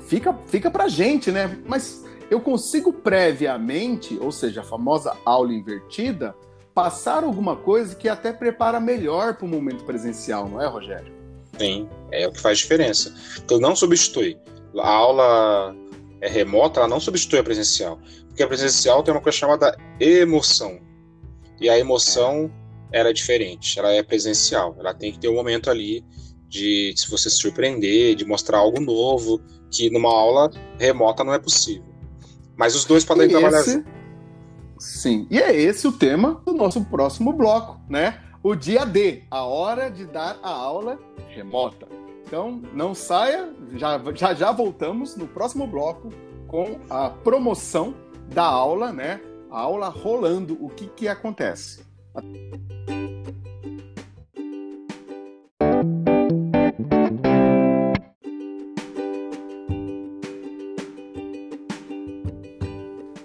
[0.00, 1.58] fica, fica pra gente, né?
[1.66, 6.34] Mas eu consigo previamente, ou seja, a famosa aula invertida,
[6.74, 11.12] passar alguma coisa que até prepara melhor para o momento presencial, não é, Rogério?
[11.58, 13.14] Sim, é o que faz diferença.
[13.44, 14.38] Então não substitui.
[14.78, 15.74] A aula
[16.20, 17.98] é remota, ela não substitui a presencial.
[18.28, 20.78] Porque a presencial tem uma coisa chamada emoção.
[21.60, 22.50] E a emoção
[22.92, 24.76] era diferente, ela é presencial.
[24.78, 26.04] Ela tem que ter um momento ali
[26.48, 31.38] de se você se surpreender, de mostrar algo novo, que numa aula remota não é
[31.38, 31.84] possível.
[32.56, 33.84] Mas os dois podem e trabalhar esse...
[34.78, 38.20] Sim, e é esse o tema do nosso próximo bloco, né?
[38.42, 40.98] O dia D, a hora de dar a aula
[41.28, 41.86] remota.
[42.26, 46.10] Então, não saia, já já, já voltamos no próximo bloco
[46.46, 47.94] com a promoção
[48.32, 49.20] da aula, né?
[49.50, 51.84] A aula rolando, o que que acontece.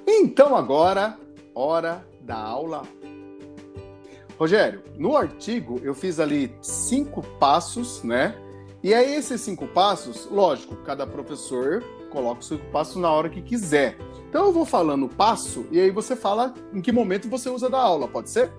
[0.07, 1.17] Então agora,
[1.53, 2.83] hora da aula.
[4.37, 8.35] Rogério, no artigo eu fiz ali cinco passos, né?
[8.83, 13.41] E aí esses cinco passos, lógico, cada professor coloca os cinco passos na hora que
[13.41, 13.97] quiser.
[14.29, 17.79] Então eu vou falando passo e aí você fala em que momento você usa da
[17.79, 18.51] aula, pode ser?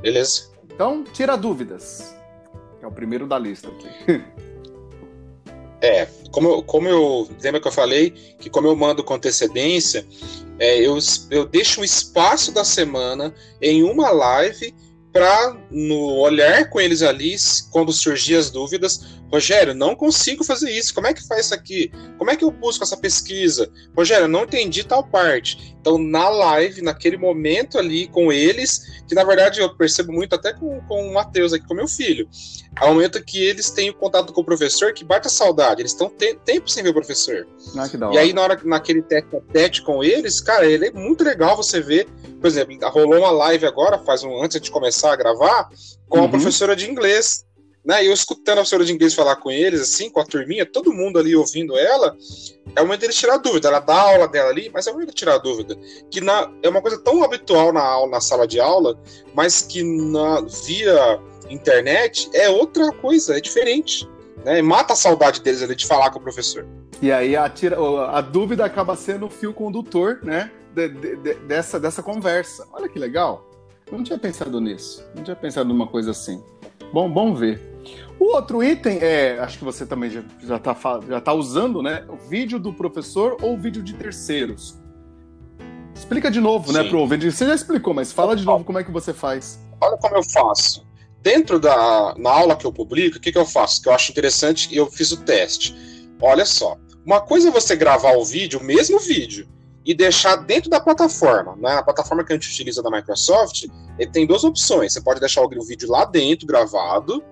[0.00, 0.48] Beleza.
[0.64, 2.14] Então, tira dúvidas.
[2.80, 3.88] É o primeiro da lista aqui.
[5.80, 10.04] É, como eu, como eu lembra que eu falei que como eu mando com antecedência,
[10.58, 10.98] é, eu,
[11.30, 13.32] eu deixo um espaço da semana
[13.62, 14.74] em uma live
[15.12, 17.34] para no olhar com eles ali,
[17.70, 20.94] quando surgir as dúvidas, Rogério, não consigo fazer isso.
[20.94, 21.92] Como é que faz isso aqui?
[22.16, 23.70] Como é que eu busco essa pesquisa?
[23.94, 25.76] Rogério, não entendi tal parte.
[25.80, 30.52] Então, na live, naquele momento ali com eles, que na verdade eu percebo muito até
[30.52, 32.28] com, com o Matheus aqui, com meu filho,
[32.86, 35.82] momento que eles têm o contato com o professor que bate a saudade.
[35.82, 37.46] Eles estão te tempo sem ver o professor.
[37.76, 41.24] Ah, e aí, na hora, naquele tete a tete com eles, cara, ele é muito
[41.24, 42.06] legal você ver.
[42.40, 45.68] Por exemplo, rolou uma live agora, faz um antes de começar a gravar,
[46.08, 46.24] com uhum.
[46.26, 47.44] a professora de inglês.
[47.84, 48.04] Né?
[48.04, 50.92] E eu escutando a professora de inglês falar com eles, assim, com a turminha, todo
[50.92, 52.14] mundo ali ouvindo ela,
[52.76, 53.68] é o momento deles tirar dúvida.
[53.68, 55.76] Ela dá a aula dela ali, mas é o momento de tirar dúvida.
[56.10, 58.98] Que na, é uma coisa tão habitual na aula, na sala de aula,
[59.34, 61.18] mas que na, via
[61.50, 64.08] internet é outra coisa, é diferente.
[64.44, 64.62] Né?
[64.62, 66.66] Mata a saudade deles ali de falar com o professor.
[67.00, 67.76] E aí a, tira,
[68.10, 70.50] a dúvida acaba sendo o fio condutor, né?
[70.74, 72.66] De, de, de, dessa, dessa conversa.
[72.72, 73.48] Olha que legal.
[73.90, 75.04] Eu não tinha pensado nisso.
[75.14, 76.42] Não tinha pensado numa coisa assim.
[76.92, 77.60] Bom, bom ver.
[78.18, 80.22] O outro item é, acho que você também já
[80.56, 80.76] está
[81.08, 82.04] já tá usando, né?
[82.08, 84.76] O vídeo do professor ou vídeo de terceiros.
[85.94, 86.84] Explica de novo, né, Sim.
[86.84, 87.30] né, pro ouvinte.
[87.30, 89.60] Você já explicou, mas fala de novo como é que você faz.
[89.80, 90.87] Olha como eu faço.
[91.20, 93.82] Dentro da na aula que eu publico, o que, que eu faço?
[93.82, 95.74] Que eu acho interessante e eu fiz o teste.
[96.20, 96.76] Olha só.
[97.04, 99.48] Uma coisa é você gravar o vídeo, o mesmo vídeo,
[99.84, 101.56] e deixar dentro da plataforma.
[101.56, 101.72] Né?
[101.72, 103.64] A plataforma que a gente utiliza da Microsoft,
[103.98, 104.92] ele tem duas opções.
[104.92, 107.24] Você pode deixar o vídeo lá dentro, gravado.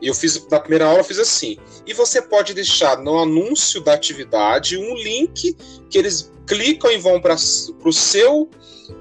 [0.00, 1.56] Eu fiz, na primeira aula, eu fiz assim.
[1.86, 5.56] E você pode deixar no anúncio da atividade um link
[5.88, 8.50] que eles clicam e vão para o seu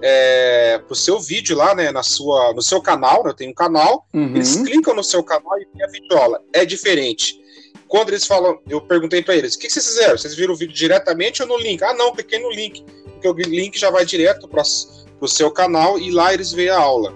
[0.02, 3.56] é, pro seu vídeo lá, né, na sua, no seu canal, né, eu tenho um
[3.56, 4.36] canal, uhum.
[4.36, 6.42] eles clicam no seu canal e tem a videoaula.
[6.54, 7.42] É diferente
[7.92, 10.18] quando eles falam, eu perguntei para eles, o que, vocês fizeram?
[10.18, 11.84] Vocês viram o vídeo diretamente ou no link?
[11.84, 16.00] Ah, não, cliquei no link, porque o link já vai direto para o seu canal
[16.00, 17.14] e lá eles veem a aula.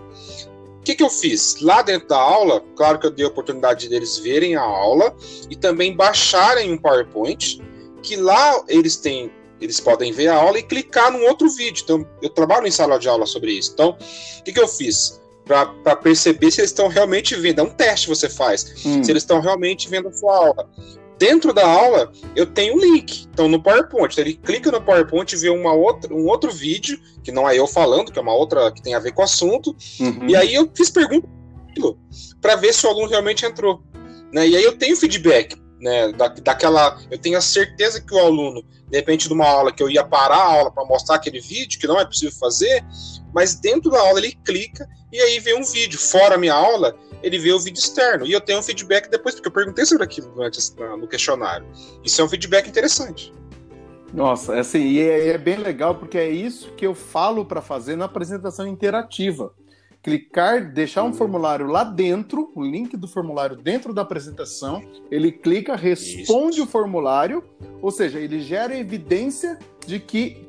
[0.77, 1.61] O que, que eu fiz?
[1.61, 5.15] Lá dentro da aula, claro que eu dei a oportunidade deles verem a aula
[5.49, 7.61] e também baixarem um PowerPoint,
[8.03, 11.81] que lá eles têm eles podem ver a aula e clicar num outro vídeo.
[11.83, 13.71] Então, eu trabalho em sala de aula sobre isso.
[13.73, 13.97] Então,
[14.39, 15.19] o que, que eu fiz?
[15.45, 17.59] para perceber se eles estão realmente vendo.
[17.59, 18.83] É um teste que você faz.
[18.85, 19.03] Hum.
[19.03, 20.69] Se eles estão realmente vendo a sua aula.
[21.17, 23.27] Dentro da aula, eu tenho um link.
[23.31, 26.99] Então, no PowerPoint, então, ele clica no PowerPoint e vê uma outra, um outro vídeo,
[27.23, 29.25] que não é eu falando, que é uma outra que tem a ver com o
[29.25, 29.75] assunto.
[29.99, 30.27] Uhum.
[30.27, 31.27] E aí eu fiz pergunta
[32.41, 33.81] para ver se o aluno realmente entrou.
[34.33, 34.47] Né?
[34.47, 35.55] E aí eu tenho feedback.
[35.79, 39.73] Né, da, daquela, eu tenho a certeza que o aluno, de repente, de uma aula
[39.73, 42.83] que eu ia parar a aula para mostrar aquele vídeo, que não é possível fazer,
[43.33, 45.99] mas dentro da aula ele clica e aí vê um vídeo.
[45.99, 48.25] Fora a minha aula, ele vê o vídeo externo.
[48.25, 51.67] E eu tenho um feedback depois, porque eu perguntei sobre aquilo antes no questionário.
[52.03, 53.33] Isso é um feedback interessante.
[54.13, 57.61] Nossa, é assim, e é, é bem legal porque é isso que eu falo para
[57.61, 59.53] fazer na apresentação interativa.
[60.05, 65.75] Clicar, deixar um formulário lá dentro, o link do formulário dentro da apresentação, ele clica,
[65.75, 66.63] responde isso.
[66.63, 67.43] o formulário,
[67.81, 70.47] ou seja, ele gera evidência de que.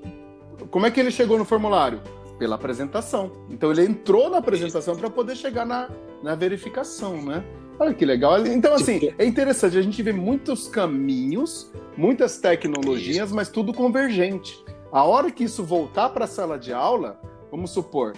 [0.71, 2.03] Como é que ele chegou no formulário?
[2.39, 3.33] pela apresentação.
[3.49, 5.89] Então ele entrou na apresentação para poder chegar na,
[6.23, 7.43] na verificação, né?
[7.79, 8.47] Olha que legal.
[8.47, 9.79] Então, assim, é interessante.
[9.79, 14.63] A gente vê muitos caminhos, muitas tecnologias, mas tudo convergente.
[14.93, 17.19] A hora que isso voltar para a sala de aula,
[17.51, 18.15] vamos supor,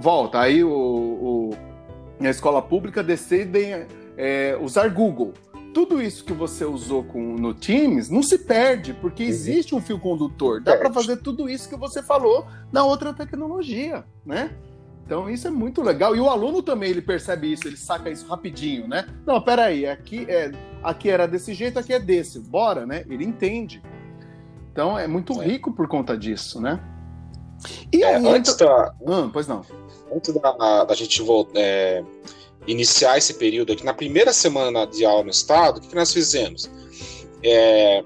[0.00, 1.50] volta, aí o, o
[2.20, 5.32] a escola pública decidem é, usar Google
[5.72, 9.28] tudo isso que você usou com, no Teams não se perde, porque uhum.
[9.28, 10.60] existe um fio condutor.
[10.60, 14.54] Dá para fazer tudo isso que você falou na outra tecnologia, né?
[15.04, 16.14] Então isso é muito legal.
[16.14, 19.06] E o aluno também ele percebe isso, ele saca isso rapidinho, né?
[19.26, 22.38] Não, peraí, aqui, é, aqui era desse jeito, aqui é desse.
[22.38, 23.04] Bora, né?
[23.08, 23.82] Ele entende.
[24.70, 25.44] Então é muito é.
[25.44, 26.80] rico por conta disso, né?
[27.92, 28.94] E é, antes da.
[29.00, 29.64] Hum, pois não.
[30.14, 31.58] Antes da, da gente voltar.
[31.60, 32.02] É
[32.66, 36.12] iniciar esse período aqui, na primeira semana de aula no estado, o que, que nós
[36.12, 36.70] fizemos?
[37.42, 38.04] É,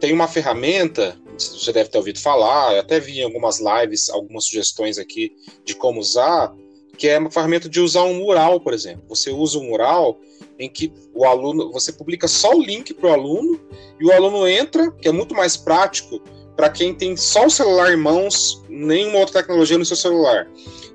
[0.00, 4.44] tem uma ferramenta, você deve ter ouvido falar, eu até vi em algumas lives algumas
[4.44, 5.32] sugestões aqui
[5.64, 6.52] de como usar,
[6.98, 9.04] que é uma ferramenta de usar um mural, por exemplo.
[9.08, 10.18] Você usa um mural
[10.58, 13.60] em que o aluno, você publica só o link para o aluno
[13.98, 16.20] e o aluno entra, que é muito mais prático
[16.56, 20.48] para quem tem só o celular em mãos, nenhuma outra tecnologia no seu celular.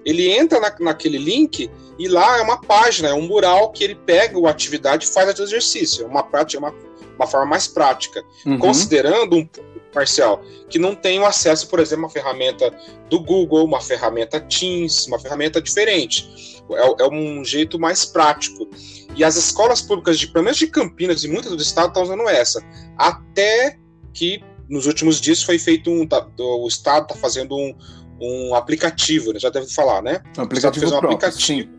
[0.05, 3.95] Ele entra na, naquele link e lá é uma página, é um mural que ele
[3.95, 6.05] pega o atividade e faz o exercício.
[6.05, 6.73] É uma prática, uma,
[7.15, 8.23] uma forma mais prática.
[8.45, 8.59] Uhum.
[8.59, 9.49] Considerando um
[9.91, 12.71] parcial que não tem o acesso, por exemplo, a uma ferramenta
[13.09, 16.63] do Google, uma ferramenta Teams, uma ferramenta diferente.
[16.71, 18.69] É, é um jeito mais prático.
[19.15, 22.29] E as escolas públicas, de, pelo menos de Campinas e muitas do estado, estão usando
[22.29, 22.63] essa.
[22.95, 23.79] Até
[24.13, 26.05] que nos últimos dias foi feito um.
[26.05, 27.75] Tá, o estado está fazendo um,
[28.19, 29.39] um aplicativo, né?
[29.39, 30.21] já deve falar, né?
[30.37, 31.69] Um aplicativo fez um próprio, aplicativo.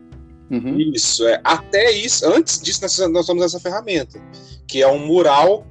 [0.49, 0.79] Uhum.
[0.93, 1.39] Isso, é.
[1.43, 4.19] Até isso, antes disso, nós, nós temos essa ferramenta,
[4.67, 5.65] que é um mural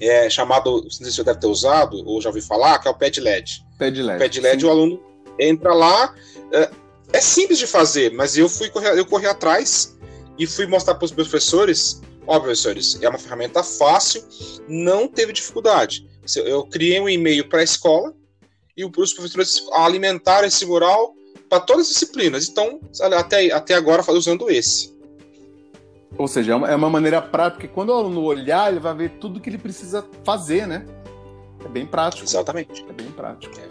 [0.00, 2.90] é, chamado, não sei se você deve ter usado, ou já ouviu falar, que é
[2.90, 3.64] o Padlet.
[3.78, 4.18] Padlet.
[4.18, 4.66] Padlet, sim.
[4.66, 5.00] o aluno
[5.38, 6.14] entra lá.
[6.52, 6.70] É,
[7.12, 9.96] é, simples de fazer, mas eu fui correr, eu corri atrás
[10.38, 12.00] e fui mostrar para os meus professores.
[12.26, 14.24] Ó, professores, é uma ferramenta fácil,
[14.68, 16.06] não teve dificuldade.
[16.36, 18.14] Eu criei um e-mail para a escola,
[18.76, 21.14] e os professores alimentaram esse mural
[21.48, 22.48] para todas as disciplinas.
[22.48, 22.80] Então,
[23.14, 24.92] até, até agora, usando esse.
[26.16, 29.40] Ou seja, é uma, é maneira prática, quando o aluno olhar, ele vai ver tudo
[29.40, 30.86] que ele precisa fazer, né?
[31.64, 32.24] É bem prático.
[32.24, 32.84] Exatamente.
[32.88, 33.54] É bem prático.
[33.58, 33.68] É.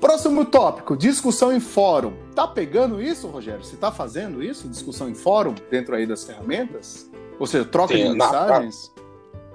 [0.00, 2.12] Próximo tópico, discussão em fórum.
[2.34, 3.64] Tá pegando isso, Rogério?
[3.64, 4.68] Você tá fazendo isso?
[4.68, 7.10] Discussão em fórum dentro aí das ferramentas?
[7.38, 8.92] Ou seja, troca Tem, de mensagens?
[8.96, 9.02] Na,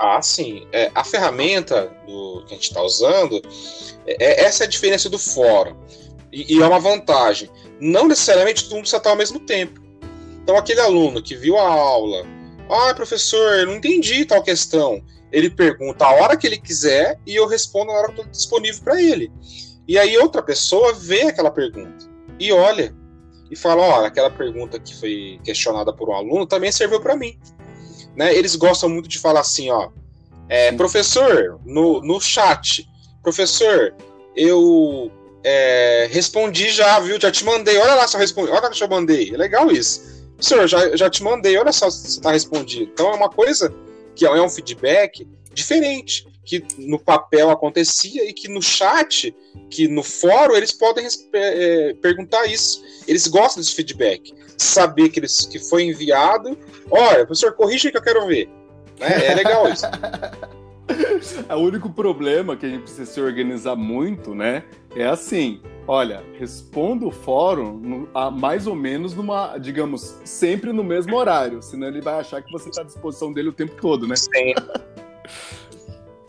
[0.03, 0.67] ah, sim.
[0.71, 3.41] É, a ferramenta do, que a gente está usando,
[4.05, 5.75] é, é, essa é a diferença do fórum.
[6.31, 7.49] E, e, é uma vantagem.
[7.79, 9.81] Não necessariamente todo mundo precisa estar ao mesmo tempo.
[10.43, 12.25] Então, aquele aluno que viu a aula,
[12.69, 15.01] ah, professor, eu não entendi tal questão.
[15.31, 18.83] Ele pergunta a hora que ele quiser e eu respondo na hora que estou disponível
[18.83, 19.31] para ele.
[19.87, 22.05] E aí outra pessoa vê aquela pergunta
[22.39, 22.93] e olha
[23.49, 27.37] e fala, ó, aquela pergunta que foi questionada por um aluno também serviu para mim.
[28.15, 28.35] Né?
[28.35, 29.89] Eles gostam muito de falar assim, ó,
[30.49, 32.87] é, professor, no, no chat,
[33.21, 33.93] professor,
[34.35, 35.11] eu
[35.43, 37.19] é, respondi já, viu?
[37.19, 39.33] Já te mandei, olha lá se eu respondi, olha que eu mandei.
[39.33, 40.23] É legal isso.
[40.39, 42.91] Senhor, já, já te mandei, olha só se você está respondido.
[42.93, 43.73] Então é uma coisa
[44.15, 49.33] que é um feedback diferente, que no papel acontecia e que no chat,
[49.69, 52.83] que no fórum, eles podem é, perguntar isso.
[53.07, 54.33] Eles gostam desse feedback.
[54.57, 56.57] Saber que, eles, que foi enviado.
[56.91, 58.49] Olha, professor, corrija que eu quero ver.
[58.99, 59.27] Né?
[59.27, 59.85] É legal isso.
[61.49, 64.63] o único problema que a gente precisa se organizar muito, né?
[64.95, 70.83] É assim, olha, responda o fórum no, a, mais ou menos numa, digamos, sempre no
[70.83, 74.07] mesmo horário, senão ele vai achar que você está à disposição dele o tempo todo,
[74.07, 74.15] né?
[74.15, 74.53] Sim.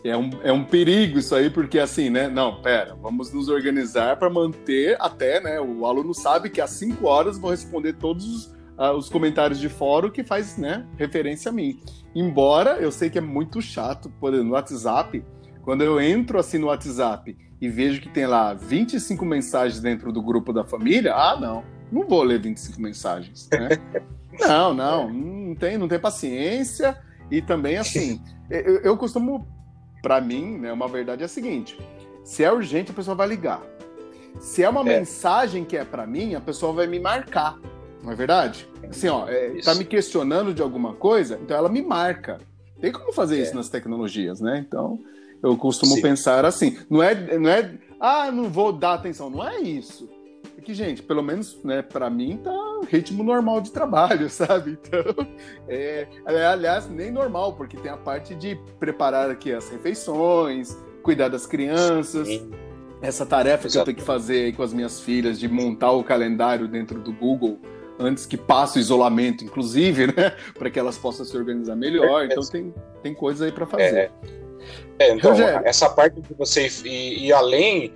[0.05, 2.29] É um, é um perigo isso aí, porque assim, né?
[2.29, 5.59] Não, pera, vamos nos organizar para manter até, né?
[5.59, 8.47] O aluno sabe que às 5 horas vou responder todos os,
[8.79, 11.81] uh, os comentários de fórum que faz, né, referência a mim.
[12.15, 15.25] Embora eu sei que é muito chato, por exemplo, no WhatsApp,
[15.63, 20.23] quando eu entro assim no WhatsApp e vejo que tem lá 25 mensagens dentro do
[20.23, 23.71] grupo da família, ah, não, não vou ler 25 mensagens, né?
[24.39, 26.95] não, não, não tem, não tem paciência.
[27.31, 29.49] E também, assim, eu, eu costumo,
[30.05, 31.79] para mim, né, uma verdade é a seguinte:
[32.23, 33.63] se é urgente, a pessoa vai ligar.
[34.39, 34.99] Se é uma é.
[34.99, 37.59] mensagem que é para mim, a pessoa vai me marcar.
[38.03, 38.69] Não é verdade?
[38.87, 42.39] Assim, ó, é, tá me questionando de alguma coisa, então ela me marca.
[42.79, 43.43] Tem como fazer é.
[43.43, 44.63] isso nas tecnologias, né?
[44.69, 44.99] Então,
[45.43, 46.03] eu costumo Sim.
[46.03, 46.77] pensar assim.
[46.91, 49.31] Não é, não é, ah, não vou dar atenção.
[49.31, 50.07] Não é isso.
[50.65, 52.51] É que, gente, pelo menos, né, para mim tá
[52.89, 54.79] ritmo normal de trabalho, sabe?
[54.81, 55.27] Então,
[55.69, 61.29] é, é, aliás, nem normal, porque tem a parte de preparar aqui as refeições, cuidar
[61.29, 62.27] das crianças.
[62.27, 62.51] Sim.
[63.03, 66.03] Essa tarefa que eu tenho que fazer aí com as minhas filhas de montar o
[66.03, 67.59] calendário dentro do Google
[67.99, 70.35] antes que passe o isolamento, inclusive, né?
[70.59, 72.25] Para que elas possam se organizar melhor.
[72.25, 72.73] Então tem,
[73.03, 73.95] tem coisas aí para fazer.
[73.95, 74.11] É.
[74.99, 75.63] É, então, Rogério.
[75.65, 77.93] essa parte de você ir, ir além,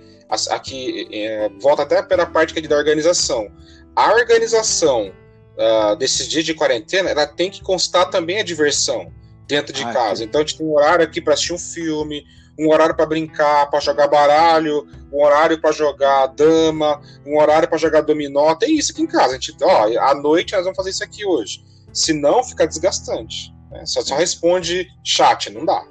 [0.49, 3.49] aqui é, volta até pela parte que é da organização.
[3.95, 5.11] A organização
[5.59, 9.11] uh, desses dias de quarentena, ela tem que constar também a diversão
[9.47, 10.23] dentro de Ai, casa.
[10.23, 12.23] Então a gente tem um horário aqui para assistir um filme,
[12.57, 17.77] um horário para brincar, para jogar baralho, um horário para jogar dama, um horário para
[17.77, 18.55] jogar dominó.
[18.55, 19.31] Tem isso aqui em casa.
[19.31, 21.63] A gente, ó, à noite nós vamos fazer isso aqui hoje.
[21.91, 23.53] Se não, fica desgastante.
[23.71, 23.85] Né?
[23.85, 25.83] Só, só responde chat, não dá.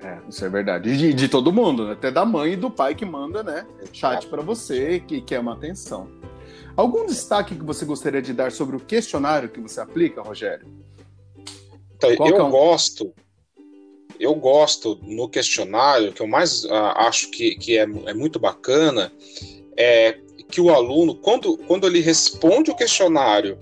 [0.00, 0.96] É, isso é verdade.
[0.96, 1.92] De, de todo mundo, né?
[1.92, 3.66] até da mãe e do pai que manda, né?
[3.92, 6.08] Chat para você, que quer uma atenção.
[6.76, 10.66] Algum destaque que você gostaria de dar sobre o questionário que você aplica, Rogério?
[11.96, 12.50] Então, eu é um...
[12.50, 13.14] gosto,
[14.20, 19.10] eu gosto no questionário, que eu mais uh, acho que, que é, é muito bacana,
[19.76, 20.18] é
[20.50, 23.58] que o aluno, quando, quando ele responde o questionário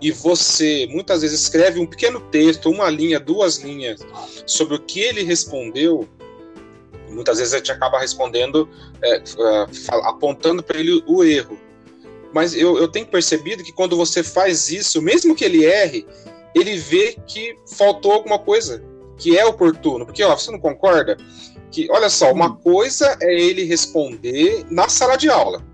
[0.00, 4.00] e você muitas vezes escreve um pequeno texto, uma linha, duas linhas,
[4.46, 6.08] sobre o que ele respondeu,
[7.10, 8.68] muitas vezes a gente acaba respondendo,
[9.02, 9.22] é,
[10.04, 11.58] apontando para ele o erro.
[12.32, 16.06] Mas eu, eu tenho percebido que quando você faz isso, mesmo que ele erre,
[16.54, 18.82] ele vê que faltou alguma coisa
[19.16, 20.04] que é oportuno.
[20.04, 21.16] Porque, ó, você não concorda?
[21.70, 25.64] Que, olha só, uma coisa é ele responder na sala de aula.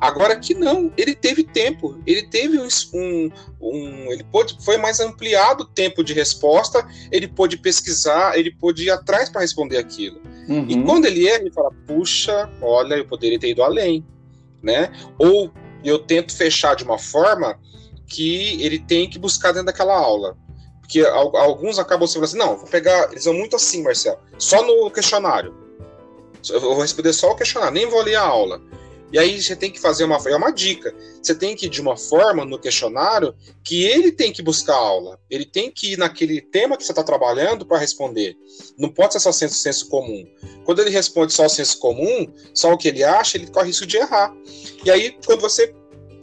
[0.00, 3.30] Agora que não, ele teve tempo, ele teve um,
[3.60, 8.84] um, ele pôde, foi mais ampliado o tempo de resposta, ele pôde pesquisar, ele pôde
[8.84, 10.20] ir atrás para responder aquilo.
[10.48, 10.66] Uhum.
[10.68, 14.06] E quando ele erra, ele fala: puxa, olha, eu poderia ter ido além,
[14.62, 14.92] né?
[15.18, 15.50] Ou
[15.82, 17.58] eu tento fechar de uma forma
[18.06, 20.36] que ele tem que buscar dentro daquela aula.
[20.80, 23.10] Porque alguns acabam sendo assim, não, vou pegar.
[23.10, 25.54] Eles são muito assim, Marcelo, só no questionário.
[26.48, 28.62] Eu vou responder só o questionário, nem vou ler a aula.
[29.12, 30.18] E aí você tem que fazer uma.
[30.26, 30.94] É uma dica.
[31.22, 35.18] Você tem que de uma forma no questionário que ele tem que buscar aula.
[35.30, 38.36] Ele tem que ir naquele tema que você está trabalhando para responder.
[38.76, 40.26] Não pode ser só senso, senso comum.
[40.64, 43.86] Quando ele responde só o senso comum, só o que ele acha, ele corre risco
[43.86, 44.34] de errar.
[44.84, 45.74] E aí, quando você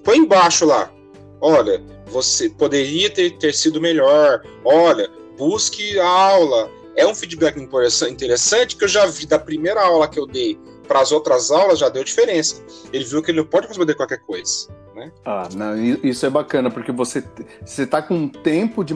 [0.04, 0.94] põe embaixo lá,
[1.42, 6.70] olha, você poderia ter, ter sido melhor, olha, busque aula.
[6.96, 11.02] É um feedback interessante que eu já vi da primeira aula que eu dei para
[11.02, 12.64] as outras aulas já deu diferença.
[12.94, 14.70] Ele viu que ele não pode responder qualquer coisa.
[14.96, 15.12] Né?
[15.26, 17.24] Ah, não, isso é bacana, porque você
[17.66, 18.94] está com tempo de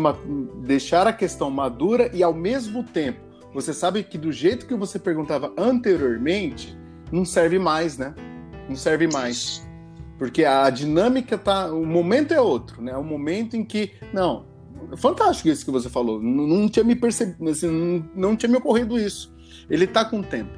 [0.63, 3.19] deixar a questão madura e ao mesmo tempo
[3.53, 6.77] você sabe que do jeito que você perguntava anteriormente,
[7.11, 8.13] não serve mais, né?
[8.67, 9.67] Não serve mais.
[10.17, 11.71] Porque a dinâmica tá.
[11.73, 12.95] O momento é outro, né?
[12.95, 13.93] O momento em que.
[14.13, 14.45] Não,
[14.97, 16.21] fantástico isso que você falou.
[16.21, 19.33] Não, não tinha me percebido, assim, não, não, tinha me ocorrido isso.
[19.69, 20.51] Ele está com tempo.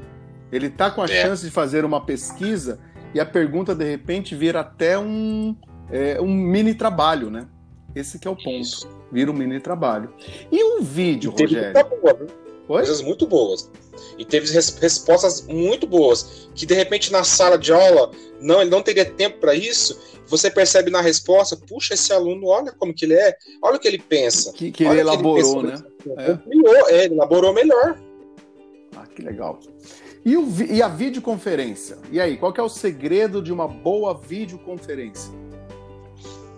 [0.52, 1.22] Ele está com a é.
[1.22, 2.80] chance de fazer uma pesquisa
[3.14, 5.56] e a pergunta, de repente, vir até um,
[5.92, 7.48] é, um mini trabalho, né?
[7.96, 8.50] Esse que é o ponto.
[8.50, 8.88] Isso.
[9.12, 10.14] Vira um mini trabalho.
[10.52, 11.74] E o vídeo, e Rogério?
[12.02, 12.28] Boa,
[12.68, 13.70] Coisas muito boas.
[14.18, 16.50] E teve res respostas muito boas.
[16.56, 20.00] Que de repente na sala de aula não, ele não teria tempo para isso.
[20.28, 23.88] Você percebe na resposta, puxa, esse aluno, olha como que ele é, olha o que
[23.90, 24.54] ele pensa.
[24.54, 25.84] Que, que ele elaborou, ele né?
[26.18, 26.94] É.
[26.94, 28.00] é, ele elaborou melhor.
[28.96, 29.60] Ah, que legal.
[30.24, 31.98] E, o, e a videoconferência?
[32.12, 35.34] E aí, qual é o segredo de uma boa videoconferência?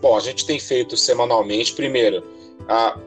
[0.02, 2.24] Bom, a gente tem feito semanalmente, primeiro,
[2.68, 2.98] a,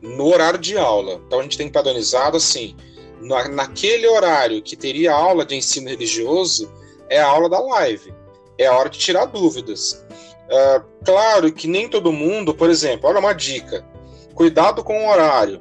[0.00, 1.20] no horário de aula.
[1.26, 2.76] Então a gente tem padronizado assim,
[3.20, 6.72] na, naquele horário que teria aula de ensino religioso,
[7.10, 8.14] é a aula da live.
[8.56, 10.04] É a hora de tirar dúvidas.
[10.48, 13.84] Uh, claro que nem todo mundo, por exemplo, olha uma dica:
[14.34, 15.60] cuidado com o horário.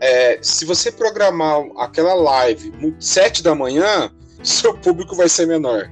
[0.00, 4.10] É, se você programar aquela live sete da manhã,
[4.42, 5.90] seu público vai ser menor.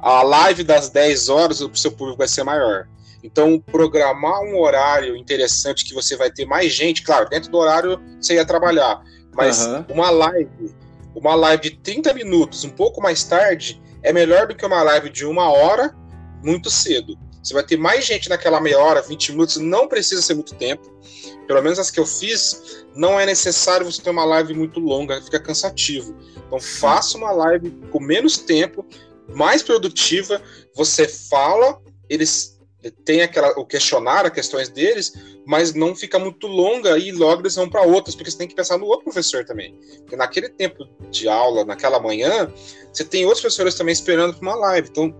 [0.00, 2.86] A live das 10 horas, o seu público vai ser maior.
[3.22, 8.00] Então, programar um horário interessante que você vai ter mais gente, claro, dentro do horário
[8.20, 9.02] você ia trabalhar,
[9.34, 9.84] mas uhum.
[9.90, 10.74] uma live,
[11.14, 15.10] uma live de 30 minutos, um pouco mais tarde, é melhor do que uma live
[15.10, 15.92] de uma hora
[16.44, 17.18] muito cedo.
[17.42, 20.82] Você vai ter mais gente naquela meia hora, 20 minutos, não precisa ser muito tempo.
[21.46, 25.22] Pelo menos as que eu fiz, não é necessário você ter uma live muito longa,
[25.22, 26.14] fica cansativo.
[26.46, 28.84] Então faça uma live com menos tempo,
[29.34, 30.42] mais produtiva,
[30.74, 32.57] você fala, eles
[33.04, 35.12] tem aquela, o questionário, as questões deles,
[35.44, 38.54] mas não fica muito longa e logo eles vão para outras, porque você tem que
[38.54, 39.74] pensar no outro professor também.
[40.00, 42.52] Porque naquele tempo de aula, naquela manhã,
[42.92, 44.88] você tem outros professores também esperando para uma live.
[44.90, 45.14] Então,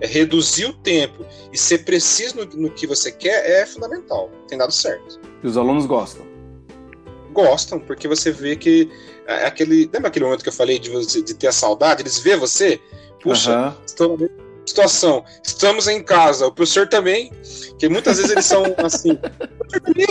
[0.00, 4.30] é, reduzir o tempo e ser preciso no, no, que você quer é fundamental.
[4.48, 5.20] Tem dado certo.
[5.42, 6.26] E os alunos gostam?
[7.32, 8.90] Gostam, porque você vê que
[9.26, 9.88] é, aquele.
[9.92, 12.02] Lembra aquele momento que eu falei de, de ter a saudade?
[12.02, 12.80] Eles vê você,
[13.22, 13.84] puxa, uhum.
[13.84, 14.18] estou
[14.66, 15.24] situação.
[15.42, 17.32] Estamos em casa, o professor também,
[17.78, 19.18] que muitas vezes eles são assim.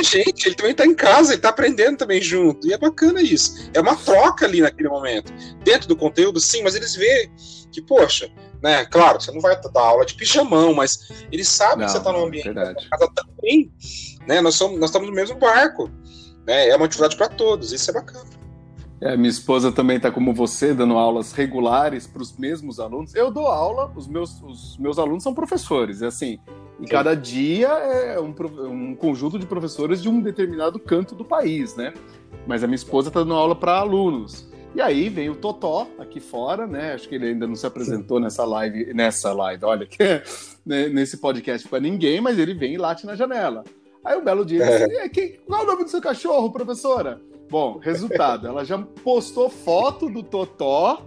[0.03, 2.67] gente, ele também está em casa, ele está aprendendo também junto.
[2.67, 3.69] E é bacana isso.
[3.73, 5.33] É uma troca ali naquele momento.
[5.63, 7.31] Dentro do conteúdo, sim, mas eles veem
[7.71, 8.29] que, poxa,
[8.61, 8.85] né?
[8.85, 12.11] Claro, você não vai dar aula de pijamão, mas eles sabem não, que você está
[12.13, 13.71] no ambiente da casa também.
[14.27, 14.39] Né?
[14.39, 15.89] Nós, somos, nós estamos no mesmo barco.
[16.47, 16.69] Né?
[16.69, 18.32] É uma atividade para todos, isso é bacana.
[19.03, 23.13] É, minha esposa também está como você, dando aulas regulares para os mesmos alunos.
[23.13, 26.39] Eu dou aula, os meus, os meus alunos são professores, é assim.
[26.79, 28.33] E cada dia é um,
[28.65, 31.93] um conjunto de professores de um determinado canto do país, né?
[32.47, 34.49] Mas a minha esposa está dando aula para alunos.
[34.73, 36.93] E aí vem o Totó aqui fora, né?
[36.93, 39.97] Acho que ele ainda não se apresentou nessa live, nessa live, olha, que
[40.65, 43.65] né, nesse podcast para ninguém, mas ele vem e late na janela.
[44.01, 45.09] Aí um belo dia, é.
[45.09, 47.19] quem, qual é o nome do seu cachorro, professora?
[47.53, 51.03] Bom, resultado, ela já postou foto do Totó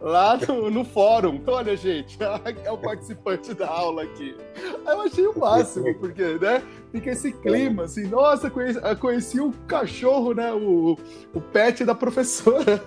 [0.00, 1.42] lá no, no, fórum.
[1.44, 2.16] Olha, gente,
[2.64, 4.32] é o participante da aula aqui.
[4.86, 6.62] Aí eu achei o máximo, porque, né,
[6.92, 10.96] fica esse clima, assim, nossa, conheci, conheci o cachorro, né, o,
[11.34, 12.80] o pet da professora.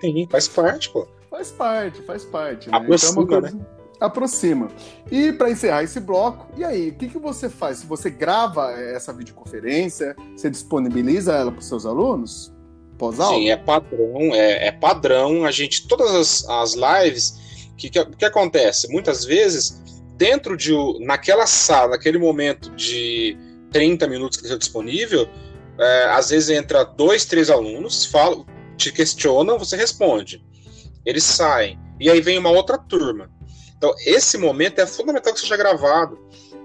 [0.00, 1.08] Sim, faz parte, pô.
[1.28, 2.70] Faz parte, faz parte.
[2.70, 2.76] Né?
[2.76, 3.56] Aproxima, então, é uma coisa...
[3.56, 3.66] né?
[4.02, 4.68] Aproxima.
[5.10, 7.78] E para encerrar esse bloco, e aí, o que, que você faz?
[7.78, 12.52] Se você grava essa videoconferência, você disponibiliza ela para os seus alunos?
[12.98, 13.36] Pós-aula?
[13.36, 15.44] Sim, é padrão, é, é, padrão.
[15.44, 18.88] A gente, todas as, as lives, o que, que, que, acontece?
[18.92, 19.80] Muitas vezes,
[20.16, 23.36] dentro de, naquela sala, naquele momento de
[23.72, 25.28] 30 minutos que está disponível,
[25.78, 28.44] é, às vezes entra dois, três alunos, falam,
[28.76, 30.44] te questionam, você responde.
[31.04, 31.78] Eles saem.
[31.98, 33.30] E aí vem uma outra turma.
[33.82, 36.16] Então, esse momento é fundamental que seja gravado,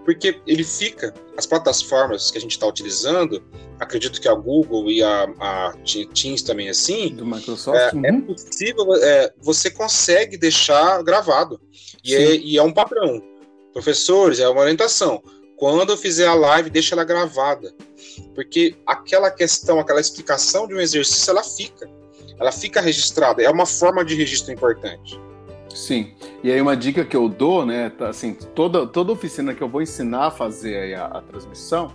[0.05, 3.43] porque ele fica, as plataformas que a gente está utilizando,
[3.79, 5.73] acredito que a Google e a, a
[6.13, 8.05] Teams também assim, do Microsoft, é, é uhum.
[8.05, 11.59] é possível, é, você consegue deixar gravado.
[12.03, 13.19] E é, e é um padrão.
[13.73, 15.19] Professores, é uma orientação.
[15.57, 17.73] Quando eu fizer a live, deixa ela gravada.
[18.35, 21.89] Porque aquela questão, aquela explicação de um exercício, ela fica.
[22.39, 23.41] Ela fica registrada.
[23.41, 25.19] É uma forma de registro importante.
[25.73, 26.13] Sim.
[26.43, 29.69] E aí uma dica que eu dou, né, tá, assim, toda, toda oficina que eu
[29.69, 31.93] vou ensinar a fazer a, a, transmissão,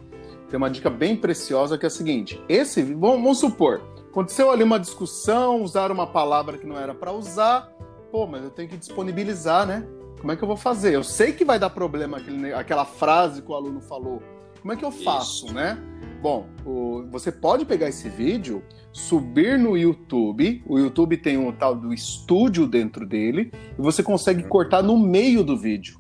[0.49, 4.79] tem uma dica bem preciosa que é a seguinte: esse, vamos, supor, aconteceu ali uma
[4.79, 7.73] discussão, usaram uma palavra que não era para usar,
[8.11, 9.87] pô, mas eu tenho que disponibilizar, né?
[10.21, 10.95] Como é que eu vou fazer?
[10.95, 14.23] Eu sei que vai dar problema aquele, aquela frase que o aluno falou.
[14.63, 15.55] Como é que eu faço, Isso.
[15.55, 15.77] né?
[16.23, 20.63] Bom, o, você pode pegar esse vídeo, subir no YouTube.
[20.65, 24.49] O YouTube tem um tal do estúdio dentro dele e você consegue uhum.
[24.49, 25.99] cortar no meio do vídeo.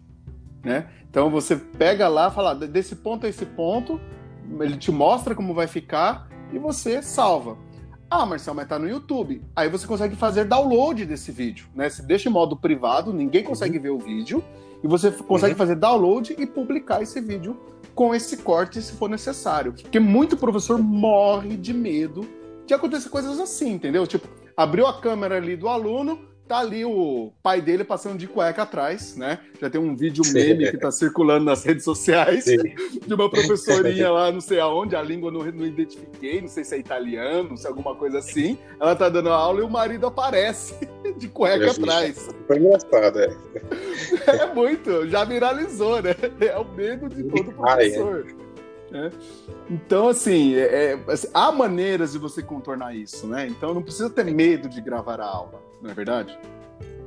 [0.64, 0.88] né?
[1.10, 4.00] Então você pega lá, fala desse ponto a esse ponto,
[4.60, 7.58] ele te mostra como vai ficar e você salva.
[8.08, 9.42] Ah, Marcel, mas tá no YouTube.
[9.56, 11.88] Aí você consegue fazer download desse vídeo, né?
[11.88, 13.82] Você deixa em modo privado, ninguém consegue uhum.
[13.82, 14.44] ver o vídeo,
[14.84, 15.58] e você consegue uhum.
[15.58, 17.56] fazer download e publicar esse vídeo
[17.94, 19.72] com esse corte se for necessário.
[19.72, 22.28] Porque muito professor morre de medo
[22.66, 24.06] de acontecer coisas assim, entendeu?
[24.06, 26.20] Tipo, abriu a câmera ali do aluno,
[26.52, 29.38] tá ali o pai dele passando de cueca atrás, né?
[29.58, 32.58] Já tem um vídeo meme que tá circulando nas redes sociais Sim.
[33.06, 36.74] de uma professorinha lá, não sei aonde, a língua não, não identifiquei, não sei se
[36.74, 38.58] é italiano, se é alguma coisa assim.
[38.78, 40.74] Ela tá dando aula e o marido aparece
[41.16, 42.28] de cueca atrás.
[42.46, 43.34] Foi engraçado, é.
[44.42, 46.14] É muito, já viralizou, né?
[46.40, 48.26] É o medo de todo professor.
[48.92, 49.10] Ai, é.
[49.70, 53.46] Então, assim, é, é, assim, há maneiras de você contornar isso, né?
[53.46, 56.38] Então não precisa ter medo de gravar a aula, não é verdade?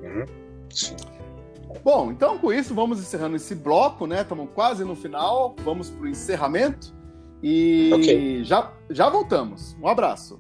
[0.04, 0.26] Uhum.
[0.70, 0.96] Sim.
[1.84, 4.22] Bom, então com isso vamos encerrando esse bloco, né?
[4.22, 6.94] Estamos quase no final, vamos para o encerramento
[7.42, 8.44] e okay.
[8.44, 9.76] já, já voltamos.
[9.82, 10.40] Um abraço.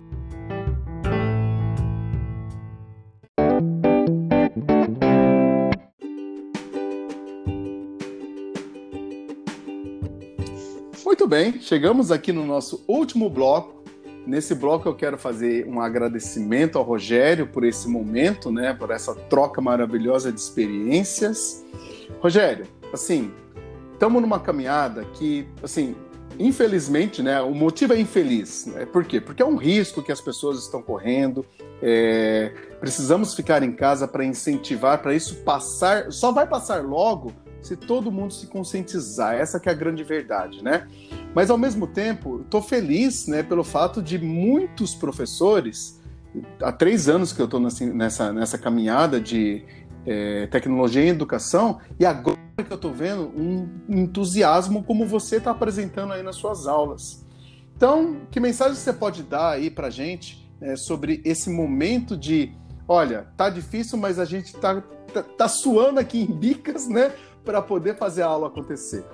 [11.05, 13.84] Muito bem, chegamos aqui no nosso último bloco.
[14.25, 19.13] Nesse bloco eu quero fazer um agradecimento ao Rogério por esse momento, né, por essa
[19.13, 21.63] troca maravilhosa de experiências.
[22.19, 23.31] Rogério, assim,
[23.93, 25.95] estamos numa caminhada que, assim,
[26.39, 28.65] infelizmente, né, o motivo é infeliz.
[28.65, 28.85] Né?
[28.85, 29.21] Por quê?
[29.21, 31.45] Porque é um risco que as pessoas estão correndo.
[31.81, 36.11] É, precisamos ficar em casa para incentivar, para isso passar.
[36.11, 37.31] Só vai passar logo
[37.65, 39.35] se todo mundo se conscientizar.
[39.35, 40.87] Essa que é a grande verdade, né?
[41.33, 45.99] Mas ao mesmo tempo, estou feliz, né, pelo fato de muitos professores,
[46.61, 49.63] há três anos que eu estou nessa, nessa caminhada de
[50.05, 55.51] é, tecnologia em educação, e agora que eu estou vendo um entusiasmo como você está
[55.51, 57.25] apresentando aí nas suas aulas.
[57.75, 62.53] Então, que mensagem você pode dar aí para gente é, sobre esse momento de,
[62.87, 64.81] olha, tá difícil, mas a gente tá,
[65.13, 67.11] tá, tá suando aqui em bicas, né?
[67.45, 69.05] Para poder fazer a aula acontecer?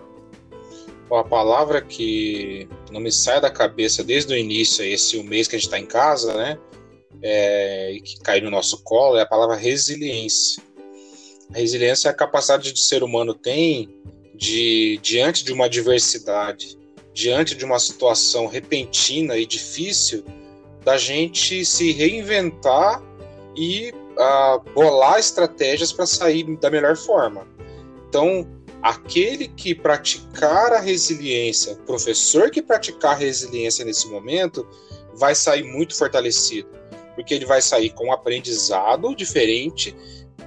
[1.11, 5.59] A palavra que não me sai da cabeça desde o início, esse mês que a
[5.59, 6.57] gente está em casa, né?
[7.21, 10.63] É, e que caiu no nosso colo, é a palavra resiliência.
[11.53, 13.93] A resiliência é a capacidade que o ser humano tem
[14.34, 16.79] de, diante de uma adversidade,
[17.13, 20.23] diante de uma situação repentina e difícil,
[20.84, 23.03] da gente se reinventar
[23.55, 27.45] e uh, bolar estratégias para sair da melhor forma.
[28.12, 28.45] Então,
[28.82, 34.68] aquele que praticar a resiliência, professor que praticar a resiliência nesse momento,
[35.16, 36.68] vai sair muito fortalecido,
[37.16, 39.95] porque ele vai sair com um aprendizado diferente,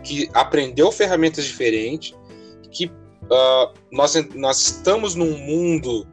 [0.03, 2.15] que aprendeu ferramentas diferentes,
[2.71, 6.07] que uh, nós, nós estamos num mundo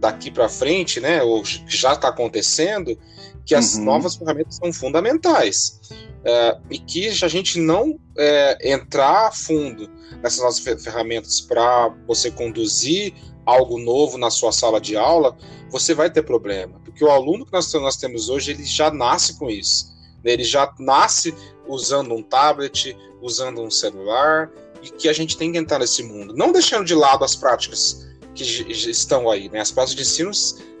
[0.00, 2.98] daqui para frente, né, ou já está acontecendo,
[3.44, 3.84] que as uhum.
[3.84, 5.80] novas ferramentas são fundamentais.
[6.22, 9.90] Uh, e que a gente não é, entrar a fundo
[10.22, 13.12] nessas novas ferramentas para você conduzir
[13.44, 15.36] algo novo na sua sala de aula,
[15.68, 16.80] você vai ter problema.
[16.84, 19.92] Porque o aluno que nós, nós temos hoje, ele já nasce com isso.
[20.22, 20.32] Né?
[20.32, 21.34] Ele já nasce
[21.66, 24.50] usando um tablet, usando um celular,
[24.82, 26.34] e que a gente tem que entrar nesse mundo.
[26.36, 29.60] Não deixando de lado as práticas que estão aí, né?
[29.60, 30.30] As práticas de ensino,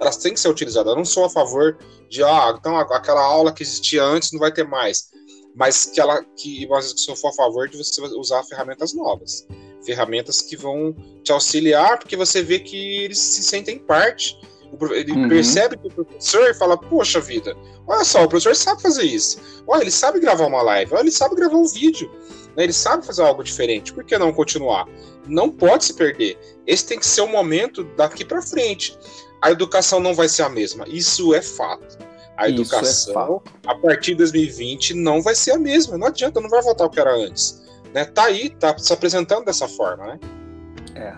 [0.00, 0.90] elas têm que ser utilizadas.
[0.90, 1.78] Eu não sou a favor
[2.08, 5.12] de, ah, então aquela aula que existia antes não vai ter mais
[5.54, 9.46] mas que ela que se eu for a favor de você usar ferramentas novas,
[9.84, 14.38] ferramentas que vão te auxiliar, porque você vê que eles se sentem parte.
[14.92, 15.28] Ele uhum.
[15.28, 17.54] percebe que o professor fala, poxa vida,
[17.86, 19.38] olha só, o professor sabe fazer isso.
[19.66, 22.10] Olha, ele sabe gravar uma live, olha, ele sabe gravar um vídeo.
[22.56, 22.64] Né?
[22.64, 23.92] Ele sabe fazer algo diferente.
[23.92, 24.86] Por que não continuar?
[25.26, 26.38] Não pode se perder.
[26.66, 28.96] Esse tem que ser o momento daqui para frente.
[29.40, 30.84] A educação não vai ser a mesma.
[30.88, 31.98] Isso é fato
[32.36, 35.96] a Isso é educação, é a partir de 2020, não vai ser a mesma.
[35.96, 37.62] Não adianta, não vai voltar o que era antes.
[37.94, 38.04] Né?
[38.04, 40.20] Tá aí, tá se apresentando dessa forma, né?
[40.94, 41.14] É.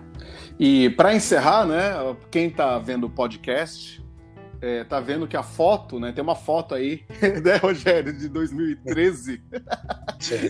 [0.59, 4.04] E para encerrar, né, quem tá vendo o podcast,
[4.65, 7.03] é, tá vendo que a foto, né, tem uma foto aí,
[7.45, 9.43] né, Rogério, de 2013.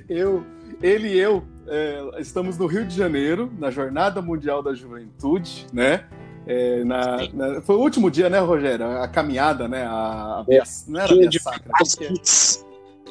[0.08, 0.46] eu,
[0.80, 6.04] ele e eu é, estamos no Rio de Janeiro, na Jornada Mundial da Juventude, né?
[6.46, 8.86] É, na, na, foi o último dia, né, Rogério?
[8.86, 9.84] A caminhada, né?
[9.84, 11.72] A, a é, não era a Sacra.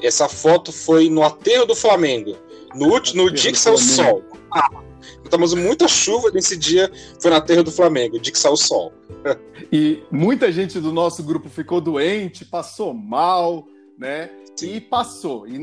[0.01, 2.37] Essa foto foi no aterro do Flamengo.
[2.75, 4.23] No, último, no dia que saiu o sol.
[4.51, 4.69] Ah,
[5.23, 8.93] estamos muita chuva nesse dia, foi na terra do Flamengo, dia que saiu o sol.
[9.71, 14.29] e muita gente do nosso grupo ficou doente, passou mal, né?
[14.55, 14.75] Sim.
[14.75, 15.47] E passou.
[15.47, 15.59] E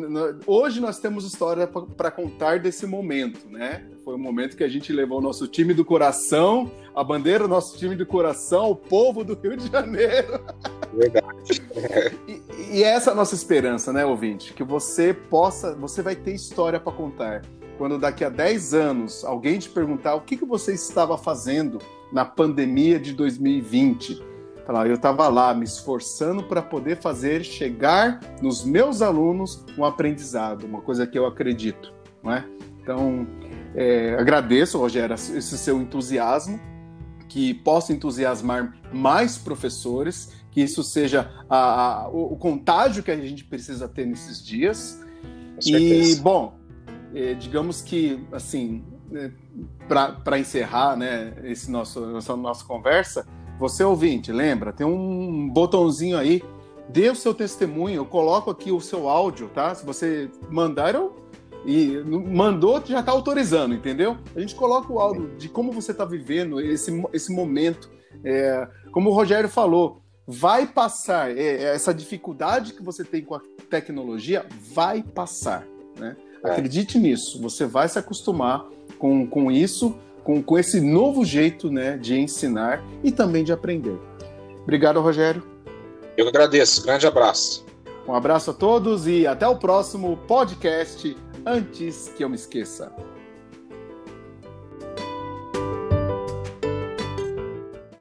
[0.46, 3.86] hoje nós temos história para contar desse momento, né?
[4.04, 7.48] Foi o momento que a gente levou o nosso time do coração, a bandeira do
[7.48, 10.40] nosso time do coração, o povo do Rio de Janeiro.
[10.92, 11.62] Verdade.
[12.26, 14.52] e, e essa é a nossa esperança, né, ouvinte?
[14.52, 17.42] Que você possa, você vai ter história para contar.
[17.80, 21.78] Quando daqui a 10 anos alguém te perguntar o que, que você estava fazendo
[22.12, 24.22] na pandemia de 2020,
[24.66, 30.66] falar, eu estava lá me esforçando para poder fazer chegar nos meus alunos um aprendizado,
[30.66, 31.90] uma coisa que eu acredito,
[32.22, 32.44] não é?
[32.82, 33.26] Então,
[33.74, 36.60] é, agradeço, Rogério, esse seu entusiasmo,
[37.30, 43.16] que possa entusiasmar mais professores, que isso seja a, a, o, o, contágio que a
[43.16, 45.00] gente precisa ter nesses dias.
[45.64, 46.59] E, bom,
[47.14, 49.30] é, digamos que, assim, é,
[49.88, 53.26] para encerrar né, esse nosso, essa nossa conversa,
[53.58, 54.72] você ouvinte, lembra?
[54.72, 56.42] Tem um botãozinho aí,
[56.88, 59.74] dê o seu testemunho, eu coloco aqui o seu áudio, tá?
[59.74, 61.20] Se você mandar, eu
[61.64, 64.16] e mandou, já está autorizando, entendeu?
[64.34, 67.90] A gente coloca o áudio de como você está vivendo esse, esse momento.
[68.24, 71.36] É, como o Rogério falou, vai passar.
[71.36, 75.66] É, essa dificuldade que você tem com a tecnologia vai passar.
[75.98, 76.16] Né?
[76.44, 76.50] É.
[76.50, 78.66] Acredite nisso, você vai se acostumar
[78.98, 83.98] com, com isso com, com esse novo jeito né, de ensinar e também de aprender.
[84.62, 85.42] Obrigado, Rogério.
[86.16, 86.82] Eu agradeço.
[86.84, 87.64] Grande abraço.
[88.06, 91.16] Um abraço a todos e até o próximo podcast
[91.46, 92.92] Antes que eu me esqueça.